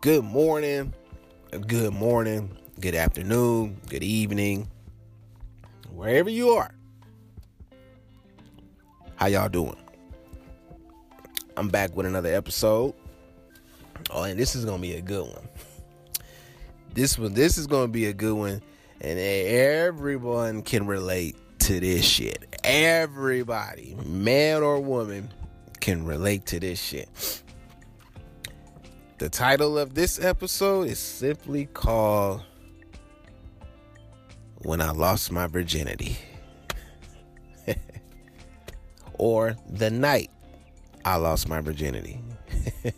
good 0.00 0.24
morning, 0.24 0.94
good 1.66 1.92
morning, 1.92 2.56
good 2.78 2.94
afternoon, 2.94 3.80
good 3.88 4.04
evening, 4.04 4.68
wherever 5.90 6.30
you 6.30 6.50
are. 6.50 6.72
How 9.16 9.26
y'all 9.26 9.48
doing? 9.48 9.76
I'm 11.56 11.68
back 11.68 11.96
with 11.96 12.06
another 12.06 12.32
episode. 12.32 12.94
Oh, 14.10 14.22
and 14.22 14.38
this 14.38 14.54
is 14.54 14.64
gonna 14.64 14.80
be 14.80 14.94
a 14.94 15.00
good 15.00 15.26
one. 15.26 15.48
This 16.94 17.18
one, 17.18 17.34
this 17.34 17.58
is 17.58 17.66
gonna 17.66 17.88
be 17.88 18.06
a 18.06 18.12
good 18.12 18.34
one, 18.34 18.62
and 19.00 19.18
everyone 19.18 20.62
can 20.62 20.86
relate 20.86 21.34
to 21.60 21.80
this 21.80 22.04
shit. 22.04 22.56
Everybody, 22.62 23.96
man 24.06 24.62
or 24.62 24.78
woman, 24.78 25.28
can 25.80 26.04
relate 26.04 26.46
to 26.46 26.60
this 26.60 26.80
shit. 26.80 27.08
The 29.18 29.28
title 29.28 29.76
of 29.76 29.94
this 29.94 30.22
episode 30.22 30.86
is 30.86 31.00
simply 31.00 31.66
called 31.66 32.40
When 34.58 34.80
I 34.80 34.92
Lost 34.92 35.32
My 35.32 35.48
Virginity. 35.48 36.16
or 39.14 39.56
The 39.68 39.90
Night 39.90 40.30
I 41.04 41.16
Lost 41.16 41.48
My 41.48 41.60
Virginity. 41.60 42.20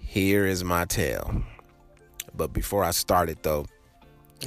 Here 0.00 0.44
is 0.44 0.64
my 0.64 0.84
tale. 0.84 1.44
But 2.34 2.52
before 2.52 2.82
I 2.82 2.90
start 2.90 3.30
it, 3.30 3.44
though, 3.44 3.66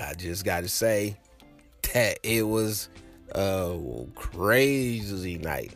I 0.04 0.16
just 0.16 0.44
got 0.44 0.64
to 0.64 0.70
say 0.70 1.16
that 1.94 2.20
it 2.24 2.42
was 2.42 2.90
a 3.32 3.80
crazy 4.16 5.38
night. 5.38 5.74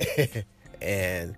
and 0.82 1.36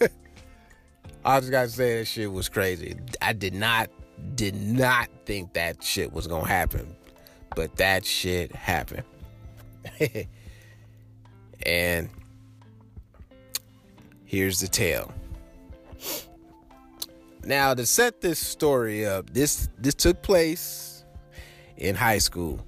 I 1.24 1.40
just 1.40 1.50
gotta 1.50 1.68
say 1.68 1.98
that 1.98 2.04
shit 2.06 2.30
was 2.30 2.48
crazy. 2.48 2.96
I 3.22 3.32
did 3.32 3.54
not 3.54 3.90
did 4.34 4.54
not 4.54 5.08
think 5.26 5.54
that 5.54 5.82
shit 5.82 6.12
was 6.12 6.26
gonna 6.26 6.46
happen. 6.46 6.94
But 7.54 7.76
that 7.76 8.04
shit 8.04 8.54
happened. 8.54 9.04
and 11.66 12.10
here's 14.24 14.60
the 14.60 14.68
tale. 14.68 15.12
Now 17.44 17.74
to 17.74 17.86
set 17.86 18.20
this 18.20 18.38
story 18.38 19.06
up, 19.06 19.30
this 19.30 19.68
this 19.78 19.94
took 19.94 20.22
place 20.22 21.04
in 21.76 21.94
high 21.94 22.18
school 22.18 22.60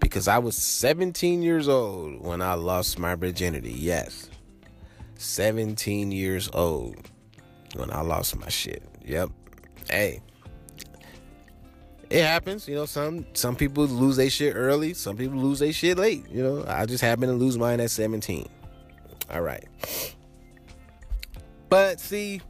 because 0.00 0.28
I 0.28 0.38
was 0.38 0.56
17 0.56 1.42
years 1.42 1.68
old 1.68 2.20
when 2.20 2.42
I 2.42 2.54
lost 2.54 2.98
my 2.98 3.14
virginity. 3.14 3.72
Yes. 3.72 4.30
17 5.16 6.12
years 6.12 6.48
old 6.52 6.96
when 7.76 7.90
I 7.90 8.00
lost 8.00 8.36
my 8.36 8.48
shit. 8.48 8.82
Yep. 9.04 9.30
Hey. 9.90 10.20
It 12.10 12.22
happens, 12.22 12.68
you 12.68 12.74
know, 12.74 12.84
some 12.84 13.26
some 13.32 13.56
people 13.56 13.86
lose 13.86 14.16
their 14.16 14.30
shit 14.30 14.54
early, 14.54 14.94
some 14.94 15.16
people 15.16 15.38
lose 15.38 15.58
their 15.58 15.72
shit 15.72 15.98
late, 15.98 16.24
you 16.30 16.42
know. 16.42 16.64
I 16.68 16.86
just 16.86 17.02
happened 17.02 17.30
to 17.30 17.32
lose 17.32 17.58
mine 17.58 17.80
at 17.80 17.90
17. 17.90 18.48
All 19.32 19.40
right. 19.40 19.64
But 21.68 21.98
see, 21.98 22.40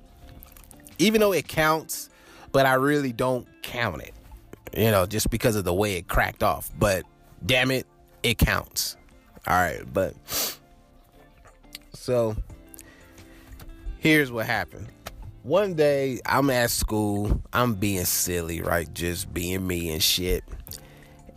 even 0.99 1.21
though 1.21 1.33
it 1.33 1.49
counts, 1.49 2.11
but 2.53 2.67
I 2.67 2.75
really 2.75 3.12
don't 3.12 3.47
count 3.62 4.03
it. 4.03 4.12
You 4.77 4.91
know, 4.91 5.06
just 5.06 5.31
because 5.31 5.56
of 5.56 5.65
the 5.65 5.73
way 5.73 5.97
it 5.97 6.09
cracked 6.09 6.43
off. 6.43 6.71
But 6.78 7.05
damn 7.47 7.71
it, 7.71 7.87
it 8.23 8.39
counts. 8.39 8.97
All 9.47 9.55
right, 9.55 9.83
but 9.93 10.15
so 11.93 12.37
here's 14.05 14.30
what 14.30 14.44
happened. 14.44 14.86
One 15.44 15.75
day 15.75 16.20
I'm 16.26 16.50
at 16.50 16.70
school, 16.70 17.42
I'm 17.54 17.75
being 17.75 18.04
silly, 18.04 18.60
right? 18.60 18.92
Just 18.92 19.32
being 19.32 19.66
me 19.66 19.91
and 19.92 20.03
shit. 20.03 20.44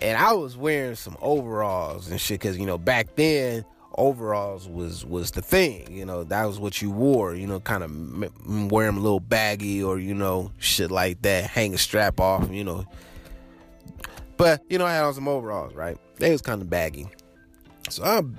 And 0.02 0.18
I 0.18 0.34
was 0.34 0.58
wearing 0.58 0.96
some 0.96 1.18
overalls 1.22 2.10
and 2.10 2.20
shit 2.20 2.42
cuz 2.42 2.58
you 2.58 2.66
know, 2.66 2.78
back 2.78 3.16
then 3.16 3.66
overalls 3.98 4.68
was 4.68 5.06
was 5.06 5.32
the 5.32 5.42
thing, 5.42 5.92
you 5.92 6.06
know, 6.06 6.26
that 6.26 6.44
was 6.44 6.60
what 6.60 6.82
you 6.82 6.92
wore, 6.92 7.34
you 7.34 7.48
know, 7.48 7.62
kind 7.62 7.84
of 7.84 8.70
wear 8.70 8.86
them 8.86 8.98
a 8.98 9.02
little 9.02 9.22
baggy 9.22 9.82
or 9.82 9.98
you 9.98 10.14
know, 10.14 10.52
shit 10.58 10.92
like 10.92 11.22
that, 11.22 11.46
hang 11.46 11.74
a 11.74 11.78
strap 11.78 12.20
off, 12.20 12.52
you 12.52 12.66
know. 12.66 12.86
But, 14.36 14.62
you 14.70 14.78
know, 14.78 14.86
I 14.86 14.94
had 14.94 15.04
on 15.04 15.14
some 15.14 15.28
overalls, 15.28 15.74
right? 15.74 15.98
They 16.18 16.32
was 16.32 16.42
kind 16.42 16.62
of 16.62 16.70
baggy. 16.70 17.08
So 17.90 18.04
I'm 18.04 18.38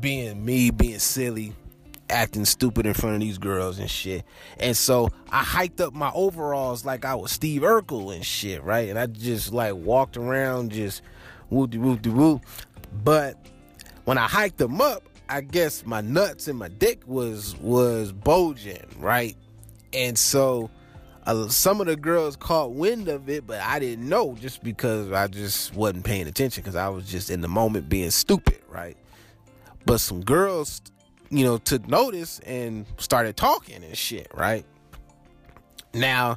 being 0.00 0.42
me, 0.42 0.70
being 0.70 1.00
silly, 1.00 1.52
acting 2.12 2.44
stupid 2.44 2.86
in 2.86 2.94
front 2.94 3.16
of 3.16 3.20
these 3.20 3.38
girls 3.38 3.78
and 3.78 3.90
shit. 3.90 4.24
And 4.58 4.76
so 4.76 5.10
I 5.30 5.42
hiked 5.42 5.80
up 5.80 5.94
my 5.94 6.12
overalls 6.14 6.84
like 6.84 7.04
I 7.04 7.14
was 7.14 7.32
Steve 7.32 7.62
Urkel 7.62 8.14
and 8.14 8.24
shit, 8.24 8.62
right? 8.62 8.88
And 8.88 8.98
I 8.98 9.06
just 9.06 9.52
like 9.52 9.74
walked 9.74 10.16
around 10.16 10.72
just 10.72 11.02
whoop 11.48 11.70
de 11.70 11.78
whoop 11.78 12.02
de 12.02 12.10
whoop. 12.10 12.44
But 13.02 13.36
when 14.04 14.18
I 14.18 14.26
hiked 14.28 14.58
them 14.58 14.80
up, 14.80 15.02
I 15.28 15.40
guess 15.40 15.86
my 15.86 16.02
nuts 16.02 16.48
and 16.48 16.58
my 16.58 16.68
dick 16.68 17.02
was 17.06 17.56
was 17.56 18.12
bulging, 18.12 18.84
right? 18.98 19.36
And 19.92 20.18
so 20.18 20.70
uh, 21.24 21.48
some 21.48 21.80
of 21.80 21.86
the 21.86 21.96
girls 21.96 22.36
caught 22.36 22.72
wind 22.72 23.08
of 23.08 23.28
it, 23.28 23.46
but 23.46 23.60
I 23.60 23.78
didn't 23.78 24.08
know 24.08 24.34
just 24.34 24.62
because 24.62 25.10
I 25.12 25.28
just 25.28 25.74
wasn't 25.74 26.04
paying 26.04 26.26
attention 26.26 26.62
because 26.62 26.76
I 26.76 26.88
was 26.88 27.06
just 27.06 27.30
in 27.30 27.40
the 27.40 27.48
moment 27.48 27.88
being 27.88 28.10
stupid, 28.10 28.60
right? 28.68 28.96
But 29.86 29.98
some 29.98 30.22
girls 30.22 30.80
you 31.32 31.44
know, 31.44 31.56
took 31.56 31.88
notice 31.88 32.38
and 32.40 32.84
started 32.98 33.36
talking 33.36 33.82
and 33.82 33.96
shit, 33.96 34.28
right? 34.34 34.66
Now, 35.94 36.36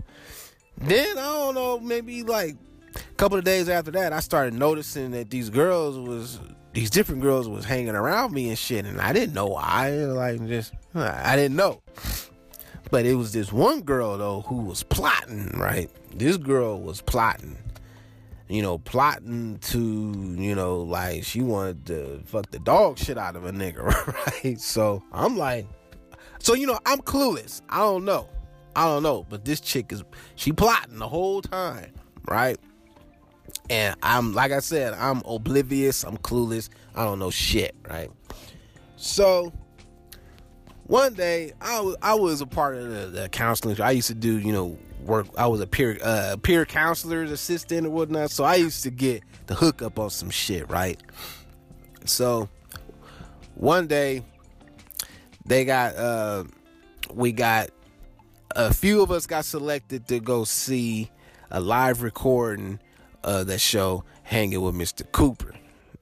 then 0.78 1.18
I 1.18 1.22
don't 1.22 1.56
know, 1.56 1.80
maybe 1.80 2.24
like 2.24 2.56
a 2.96 3.14
couple 3.16 3.38
of 3.38 3.44
days 3.44 3.68
after 3.68 3.92
that, 3.92 4.14
I 4.14 4.22
started 4.22 4.54
noticing 4.54 5.12
that 5.12 5.30
these 5.30 5.50
girls 5.50 6.00
was 6.00 6.40
these 6.74 6.90
different 6.90 7.22
girls 7.22 7.48
was 7.48 7.66
hanging 7.66 7.96
around 7.96 8.34
me 8.34 8.50
and 8.50 8.58
shit, 8.58 8.86
and 8.86 9.00
I 9.00 9.14
didn't 9.14 9.34
know 9.34 9.48
why. 9.48 9.92
Like 9.92 10.46
just 10.48 10.74
I 10.94 11.36
didn't 11.36 11.58
know. 11.58 11.82
But 12.90 13.06
it 13.06 13.16
was 13.16 13.34
this 13.34 13.52
one 13.52 13.82
girl 13.82 14.18
though 14.18 14.42
who 14.42 14.62
was 14.62 14.84
plotting, 14.84 15.58
right? 15.58 15.90
This 16.16 16.38
girl 16.38 16.82
was 16.82 17.02
plotting 17.02 17.58
you 18.48 18.62
know, 18.62 18.78
plotting 18.78 19.58
to, 19.60 20.36
you 20.38 20.56
know, 20.56 20.82
like 20.82 21.24
she 21.24 21.42
wanted 21.42 21.86
to 21.88 22.22
fuck 22.26 22.52
the 22.52 22.60
dog 22.60 22.98
shit 22.98 23.18
out 23.18 23.36
of 23.36 23.46
a 23.46 23.52
nigga, 23.52 23.84
right? 24.44 24.60
So 24.60 25.04
I'm 25.12 25.38
like, 25.38 25.68
so 26.40 26.54
you 26.54 26.68
know, 26.68 26.80
I'm 26.86 27.00
clueless. 27.00 27.62
I 27.70 27.80
don't 27.80 28.06
know. 28.06 28.30
I 28.76 28.86
don't 28.86 29.04
know. 29.04 29.26
But 29.30 29.46
this 29.46 29.60
chick 29.60 29.92
is 29.92 30.04
she 30.36 30.52
plotting 30.52 31.00
the 31.00 31.08
whole 31.08 31.42
time, 31.42 31.92
right? 32.28 32.60
And 33.70 33.96
I'm 34.04 34.34
like 34.34 34.52
I 34.52 34.60
said, 34.60 34.94
I'm 34.94 35.22
oblivious, 35.26 36.04
I'm 36.04 36.18
clueless, 36.18 36.70
I 36.94 37.04
don't 37.04 37.20
know 37.20 37.32
shit, 37.32 37.76
right? 37.90 38.12
So 38.96 39.52
one 40.88 41.14
day 41.14 41.54
I 41.60 41.80
was 41.80 41.96
I 42.02 42.14
was 42.16 42.42
a 42.42 42.46
part 42.46 42.76
of 42.76 42.90
the, 42.90 43.22
the 43.22 43.30
counseling. 43.30 43.80
I 43.82 43.92
used 43.92 44.08
to 44.08 44.14
do, 44.14 44.38
you 44.38 44.54
know, 44.54 44.78
work. 45.02 45.28
I 45.38 45.48
was 45.48 45.62
a 45.62 45.68
peer 45.68 45.98
uh, 46.04 46.38
peer 46.42 46.66
counselor's 46.66 47.32
assistant 47.32 47.88
or 47.88 47.90
whatnot. 47.90 48.32
So 48.32 48.44
I 48.44 48.56
used 48.56 48.84
to 48.84 48.92
get 48.92 49.24
the 49.48 49.56
hookup 49.56 49.98
on 50.00 50.10
some 50.10 50.30
shit, 50.30 50.70
right? 50.70 51.02
So 52.06 52.50
one 53.56 53.88
day 53.88 54.24
they 55.46 55.66
got 55.66 55.96
uh 55.96 56.44
we 57.14 57.32
got 57.32 57.70
a 58.52 58.74
few 58.74 59.02
of 59.02 59.12
us 59.12 59.26
got 59.26 59.46
selected 59.46 60.08
to 60.08 60.20
go 60.20 60.44
see 60.44 61.10
a 61.52 61.60
live 61.60 62.02
recording 62.04 62.80
of 63.24 63.48
that 63.48 63.60
show 63.60 64.04
hanging 64.24 64.62
with 64.62 64.76
Mr. 64.76 65.10
Cooper. 65.12 65.55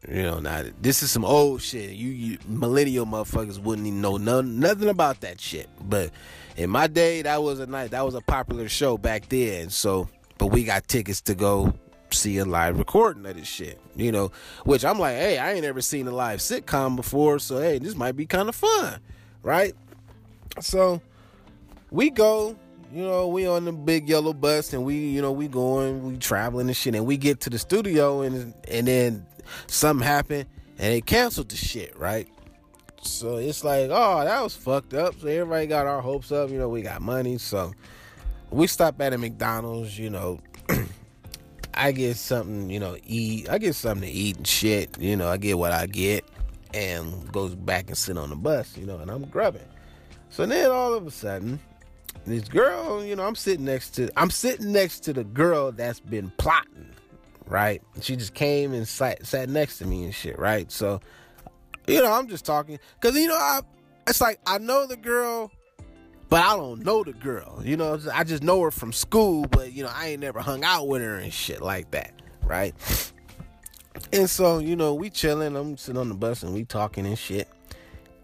You 0.08 0.24
know, 0.24 0.40
now 0.40 0.64
this 0.82 1.02
is 1.02 1.12
some 1.12 1.24
old 1.24 1.62
shit. 1.62 1.92
You, 1.92 2.10
you 2.10 2.38
millennial 2.48 3.06
motherfuckers 3.06 3.58
wouldn't 3.60 3.88
even 3.88 4.02
know 4.02 4.18
none, 4.18 4.60
nothing 4.60 4.90
about 4.90 5.22
that 5.22 5.40
shit. 5.40 5.70
But 5.82 6.12
in 6.58 6.70
my 6.70 6.88
day, 6.88 7.22
that 7.22 7.42
was 7.42 7.60
a 7.60 7.68
night. 7.68 7.92
That 7.92 8.06
was 8.06 8.16
a 8.16 8.22
popular 8.22 8.68
show 8.68 8.98
back 8.98 9.30
then. 9.30 9.70
So, 9.70 10.10
but 10.38 10.48
we 10.48 10.66
got 10.66 10.88
tickets 10.88 11.22
to 11.22 11.36
go 11.36 11.74
see 12.12 12.38
a 12.38 12.46
live 12.46 12.78
recording 12.78 13.26
of 13.26 13.38
this 13.38 13.48
shit. 13.48 13.80
You 13.96 14.12
know, 14.12 14.32
which 14.66 14.84
I'm 14.84 15.00
like, 15.00 15.16
hey, 15.16 15.38
I 15.38 15.54
ain't 15.54 15.66
ever 15.66 15.82
seen 15.82 16.08
a 16.08 16.12
live 16.12 16.40
sitcom 16.40 16.96
before, 16.98 17.40
so 17.40 17.60
hey, 17.60 17.80
this 17.80 17.96
might 17.96 18.18
be 18.18 18.26
kind 18.26 18.50
of 18.50 18.56
fun, 18.56 19.00
right? 19.42 19.74
So 20.60 21.02
we 21.92 22.10
go. 22.10 22.58
You 22.92 23.02
know, 23.02 23.28
we 23.28 23.48
on 23.48 23.66
the 23.66 23.72
big 23.72 24.08
yellow 24.08 24.34
bus 24.34 24.72
and 24.72 24.86
we, 24.86 24.96
you 24.96 25.20
know, 25.20 25.32
we 25.32 25.48
going, 25.48 26.04
we 26.04 26.18
traveling 26.18 26.68
and 26.68 26.78
shit, 26.78 26.94
and 26.94 27.08
we 27.08 27.18
get 27.18 27.40
to 27.40 27.50
the 27.50 27.58
studio 27.58 28.22
and 28.22 28.54
and 28.68 28.88
then 28.88 29.26
something 29.68 30.06
happened 30.06 30.46
and 30.78 30.94
they 30.94 31.02
canceled 31.02 31.50
the 31.50 31.56
shit, 31.56 31.98
right? 31.98 32.28
So 33.02 33.38
it's 33.38 33.64
like, 33.64 33.90
oh, 33.92 34.24
that 34.24 34.42
was 34.42 34.56
fucked 34.56 34.94
up. 34.94 35.20
So 35.20 35.28
everybody 35.28 35.68
got 35.68 35.88
our 35.88 36.02
hopes 36.02 36.32
up. 36.32 36.50
You 36.50 36.58
know, 36.58 36.70
we 36.70 36.82
got 36.82 37.02
money. 37.02 37.38
So 37.38 37.74
we 38.50 38.68
stop 38.68 39.00
at 39.02 39.14
a 39.14 39.18
McDonald's, 39.18 39.98
you 39.98 40.10
know. 40.10 40.40
I 41.74 41.92
get 41.92 42.18
something, 42.18 42.70
you 42.70 42.80
know, 42.80 42.98
eat. 43.06 43.50
I 43.50 43.58
get 43.58 43.76
something 43.76 44.08
to 44.08 44.14
eat 44.14 44.38
and 44.38 44.48
shit. 44.48 44.98
You 45.00 45.16
know, 45.16 45.28
I 45.28 45.38
get 45.38 45.58
what 45.58 45.72
I 45.72 45.88
get 45.88 46.24
and 46.74 47.32
goes 47.32 47.56
back 47.56 47.88
and 47.88 47.98
sit 47.98 48.18
on 48.18 48.30
the 48.30 48.36
bus, 48.36 48.78
you 48.78 48.86
know, 48.86 48.98
and 48.98 49.10
I'm 49.10 49.26
grubbing. 49.26 49.62
So 50.30 50.46
then 50.46 50.72
all 50.72 50.94
of 50.94 51.06
a 51.06 51.12
sudden, 51.12 51.60
this 52.26 52.48
girl, 52.48 53.04
you 53.04 53.16
know, 53.16 53.26
I'm 53.26 53.36
sitting 53.36 53.66
next 53.66 53.92
to 53.96 54.10
I'm 54.18 54.30
sitting 54.30 54.72
next 54.72 55.02
to 55.02 55.14
the 55.14 55.24
girl 55.24 55.72
that's 55.72 56.00
been 56.00 56.32
plotting, 56.38 56.90
right? 57.54 57.84
She 58.02 58.16
just 58.16 58.34
came 58.34 58.74
and 58.74 58.88
sat 58.88 59.28
sat 59.28 59.48
next 59.48 59.78
to 59.78 59.86
me 59.86 60.04
and 60.04 60.14
shit, 60.14 60.40
right? 60.40 60.72
So, 60.72 61.00
you 61.86 62.02
know, 62.02 62.12
I'm 62.12 62.28
just 62.28 62.46
talking 62.46 62.80
because 63.00 63.16
you 63.16 63.28
know, 63.28 63.36
I 63.36 63.62
it's 64.08 64.20
like 64.20 64.40
I 64.48 64.58
know 64.58 64.88
the 64.88 64.98
girl, 64.98 65.52
but 66.30 66.44
I 66.44 66.56
don't 66.56 66.84
know 66.84 67.04
the 67.04 67.14
girl. 67.14 67.62
You 67.64 67.78
know, 67.78 68.00
I 68.12 68.24
just 68.24 68.42
know 68.42 68.60
her 68.62 68.72
from 68.72 68.92
school, 68.92 69.46
but 69.46 69.72
you 69.72 69.84
know, 69.84 69.92
I 69.94 70.08
ain't 70.08 70.22
never 70.22 70.40
hung 70.40 70.64
out 70.64 70.88
with 70.88 71.04
her 71.04 71.16
and 71.16 71.32
shit 71.32 71.62
like 71.62 71.92
that, 71.92 72.20
right? 72.44 72.74
And 74.12 74.28
so, 74.28 74.58
you 74.58 74.76
know, 74.76 74.96
we 74.96 75.12
chilling. 75.12 75.56
I'm 75.56 75.78
sitting 75.78 76.02
on 76.02 76.10
the 76.10 76.16
bus 76.16 76.42
and 76.42 76.56
we 76.56 76.66
talking 76.66 77.06
and 77.06 77.18
shit. 77.18 77.48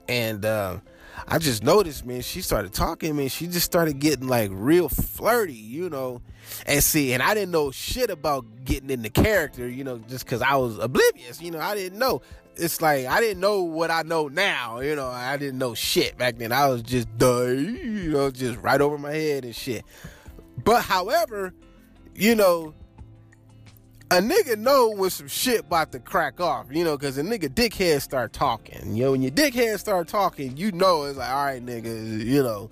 And 0.07 0.43
uh, 0.43 0.79
I 1.27 1.37
just 1.37 1.63
noticed, 1.63 2.05
man, 2.05 2.21
she 2.21 2.41
started 2.41 2.73
talking, 2.73 3.15
man. 3.15 3.29
She 3.29 3.47
just 3.47 3.65
started 3.65 3.99
getting 3.99 4.27
like 4.27 4.49
real 4.53 4.89
flirty, 4.89 5.53
you 5.53 5.89
know. 5.89 6.21
And 6.65 6.83
see, 6.83 7.13
and 7.13 7.21
I 7.21 7.33
didn't 7.33 7.51
know 7.51 7.71
shit 7.71 8.09
about 8.09 8.45
getting 8.65 8.89
in 8.89 9.01
the 9.01 9.09
character, 9.09 9.67
you 9.67 9.83
know, 9.83 9.99
just 10.07 10.25
because 10.25 10.41
I 10.41 10.55
was 10.55 10.77
oblivious, 10.77 11.41
you 11.41 11.51
know. 11.51 11.59
I 11.59 11.75
didn't 11.75 11.99
know. 11.99 12.21
It's 12.55 12.81
like 12.81 13.05
I 13.05 13.19
didn't 13.21 13.39
know 13.39 13.63
what 13.63 13.91
I 13.91 14.01
know 14.03 14.27
now, 14.27 14.79
you 14.79 14.95
know. 14.95 15.07
I 15.07 15.37
didn't 15.37 15.59
know 15.59 15.73
shit 15.73 16.17
back 16.17 16.37
then. 16.37 16.51
I 16.51 16.67
was 16.67 16.81
just 16.81 17.07
you 17.19 18.11
know, 18.11 18.31
just 18.31 18.59
right 18.59 18.81
over 18.81 18.97
my 18.97 19.13
head 19.13 19.45
and 19.45 19.55
shit. 19.55 19.85
But 20.63 20.83
however, 20.83 21.53
you 22.15 22.35
know, 22.35 22.73
a 24.11 24.15
nigga 24.15 24.57
know 24.57 24.89
when 24.89 25.09
some 25.09 25.27
shit 25.27 25.61
about 25.61 25.91
to 25.91 25.99
crack 25.99 26.41
off, 26.41 26.67
you 26.71 26.83
know, 26.83 26.97
because 26.97 27.17
a 27.17 27.23
nigga 27.23 27.47
dickhead 27.47 28.01
start 28.01 28.33
talking. 28.33 28.95
You 28.95 29.05
know, 29.05 29.11
when 29.11 29.21
your 29.21 29.31
dickhead 29.31 29.79
start 29.79 30.07
talking, 30.07 30.57
you 30.57 30.71
know 30.71 31.03
it's 31.03 31.17
like, 31.17 31.29
all 31.29 31.45
right, 31.45 31.63
nigga, 31.63 32.25
you 32.25 32.41
know, 32.41 32.71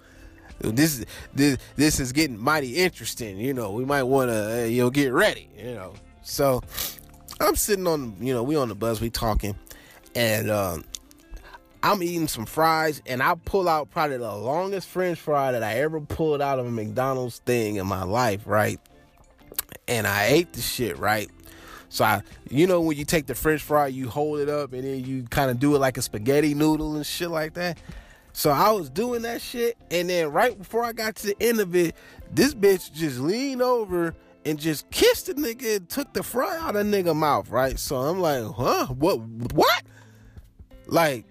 this 0.59 1.05
this 1.35 1.57
this 1.75 1.99
is 1.99 2.11
getting 2.11 2.37
mighty 2.37 2.77
interesting. 2.77 3.39
You 3.39 3.53
know, 3.53 3.71
we 3.71 3.85
might 3.85 4.03
want 4.03 4.31
to, 4.31 4.63
uh, 4.63 4.65
you 4.65 4.81
know, 4.81 4.89
get 4.89 5.13
ready. 5.13 5.47
You 5.57 5.75
know, 5.75 5.93
so 6.23 6.61
I'm 7.39 7.55
sitting 7.55 7.85
on, 7.85 8.15
you 8.19 8.33
know, 8.33 8.41
we 8.41 8.55
on 8.55 8.69
the 8.69 8.75
bus, 8.75 8.99
we 8.99 9.11
talking, 9.11 9.55
and 10.15 10.49
um, 10.49 10.85
I'm 11.83 12.01
eating 12.01 12.27
some 12.27 12.47
fries, 12.47 13.03
and 13.05 13.21
I 13.21 13.35
pull 13.35 13.69
out 13.69 13.91
probably 13.91 14.17
the 14.17 14.33
longest 14.33 14.87
French 14.87 15.19
fry 15.19 15.51
that 15.51 15.61
I 15.61 15.75
ever 15.81 16.01
pulled 16.01 16.41
out 16.41 16.57
of 16.57 16.65
a 16.65 16.71
McDonald's 16.71 17.37
thing 17.39 17.75
in 17.75 17.85
my 17.85 18.03
life, 18.03 18.41
right? 18.47 18.79
And 19.87 20.07
I 20.07 20.25
ate 20.25 20.53
the 20.53 20.61
shit, 20.61 20.97
right? 20.97 21.29
So 21.89 22.03
I, 22.03 22.21
you 22.49 22.67
know, 22.67 22.81
when 22.81 22.97
you 22.97 23.05
take 23.05 23.27
the 23.27 23.35
French 23.35 23.61
fry, 23.61 23.87
you 23.87 24.09
hold 24.09 24.39
it 24.39 24.49
up 24.49 24.73
and 24.73 24.83
then 24.83 25.03
you 25.05 25.23
kind 25.23 25.49
of 25.49 25.59
do 25.59 25.75
it 25.75 25.79
like 25.79 25.97
a 25.97 26.01
spaghetti 26.01 26.53
noodle 26.53 26.95
and 26.95 27.05
shit 27.05 27.29
like 27.29 27.53
that. 27.53 27.77
So 28.33 28.51
I 28.51 28.69
was 28.69 28.91
doing 28.91 29.23
that 29.23 29.41
shit, 29.41 29.77
and 29.89 30.11
then 30.11 30.31
right 30.31 30.55
before 30.55 30.83
I 30.83 30.93
got 30.93 31.15
to 31.15 31.27
the 31.27 31.37
end 31.41 31.59
of 31.59 31.75
it, 31.75 31.95
this 32.31 32.53
bitch 32.53 32.93
just 32.93 33.19
leaned 33.19 33.63
over 33.63 34.13
and 34.45 34.59
just 34.59 34.87
kissed 34.91 35.25
the 35.25 35.33
nigga 35.33 35.77
and 35.77 35.89
took 35.89 36.13
the 36.13 36.21
fry 36.21 36.55
out 36.57 36.75
of 36.75 36.85
nigga 36.85 37.15
mouth, 37.15 37.49
right? 37.49 37.79
So 37.79 37.95
I'm 37.95 38.19
like, 38.19 38.43
huh? 38.43 38.85
What? 38.87 39.21
What? 39.53 39.83
Like, 40.85 41.25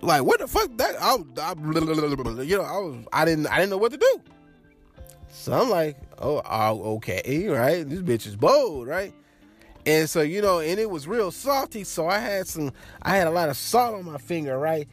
like 0.00 0.24
what 0.24 0.40
the 0.40 0.46
fuck? 0.46 0.74
That 0.78 0.96
I, 0.98 1.16
I 1.42 2.42
you 2.42 2.56
know, 2.56 2.64
I 2.64 2.78
was, 2.78 3.06
I 3.12 3.26
didn't, 3.26 3.46
I 3.48 3.58
didn't 3.58 3.70
know 3.70 3.76
what 3.76 3.92
to 3.92 3.98
do. 3.98 4.22
So 5.28 5.52
I'm 5.52 5.68
like, 5.68 5.98
oh, 6.18 6.42
oh, 6.44 6.94
okay, 6.96 7.48
right? 7.48 7.88
This 7.88 8.00
bitch 8.00 8.26
is 8.26 8.36
bold, 8.36 8.86
right? 8.86 9.12
And 9.86 10.08
so, 10.08 10.22
you 10.22 10.40
know, 10.40 10.60
and 10.60 10.80
it 10.80 10.88
was 10.88 11.06
real 11.06 11.30
salty. 11.30 11.84
So 11.84 12.08
I 12.08 12.18
had 12.18 12.46
some, 12.46 12.72
I 13.02 13.16
had 13.16 13.26
a 13.26 13.30
lot 13.30 13.48
of 13.48 13.56
salt 13.56 13.94
on 13.94 14.04
my 14.04 14.18
finger, 14.18 14.58
right? 14.58 14.88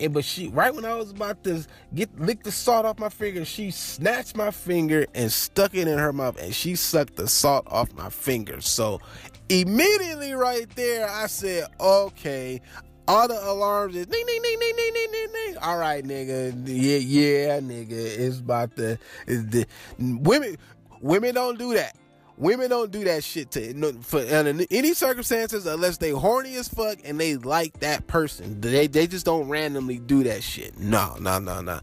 And 0.00 0.12
but 0.12 0.24
she, 0.24 0.48
right 0.48 0.74
when 0.74 0.84
I 0.84 0.96
was 0.96 1.12
about 1.12 1.44
to 1.44 1.64
get 1.94 2.18
lick 2.18 2.42
the 2.42 2.50
salt 2.50 2.84
off 2.84 2.98
my 2.98 3.08
finger, 3.08 3.44
she 3.44 3.70
snatched 3.70 4.36
my 4.36 4.50
finger 4.50 5.06
and 5.14 5.30
stuck 5.30 5.76
it 5.76 5.86
in 5.86 5.96
her 5.98 6.12
mouth, 6.12 6.42
and 6.42 6.52
she 6.52 6.74
sucked 6.74 7.14
the 7.16 7.28
salt 7.28 7.68
off 7.68 7.92
my 7.94 8.10
finger. 8.10 8.60
So 8.60 9.00
immediately, 9.48 10.32
right 10.32 10.68
there, 10.74 11.08
I 11.08 11.28
said, 11.28 11.66
okay, 11.78 12.60
all 13.08 13.28
the 13.28 13.34
alarms 13.34 13.96
is 13.96 14.06
ding 14.06 14.26
ding 14.26 14.42
ding 14.42 14.58
ding 14.58 14.74
ding 14.76 14.94
ding 14.94 15.12
ding 15.12 15.28
ding. 15.32 15.56
All 15.58 15.78
right, 15.78 16.04
nigga. 16.04 16.54
Yeah, 16.66 16.98
yeah, 16.98 17.60
nigga. 17.60 17.90
It's 17.92 18.38
about 18.38 18.76
the, 18.76 18.98
it's 19.26 19.44
the 19.44 19.66
women. 19.98 20.56
Women 21.00 21.34
don't 21.34 21.58
do 21.58 21.74
that. 21.74 21.96
Women 22.36 22.70
don't 22.70 22.90
do 22.90 23.04
that 23.04 23.22
shit 23.22 23.50
to 23.52 23.92
for 24.02 24.20
in 24.20 24.66
any 24.70 24.94
circumstances 24.94 25.66
unless 25.66 25.98
they 25.98 26.10
horny 26.10 26.56
as 26.56 26.68
fuck 26.68 26.98
and 27.04 27.20
they 27.20 27.36
like 27.36 27.80
that 27.80 28.06
person. 28.06 28.60
They 28.60 28.86
they 28.86 29.06
just 29.06 29.26
don't 29.26 29.48
randomly 29.48 29.98
do 29.98 30.24
that 30.24 30.42
shit. 30.42 30.78
No, 30.78 31.16
no, 31.20 31.38
no, 31.38 31.60
no. 31.60 31.80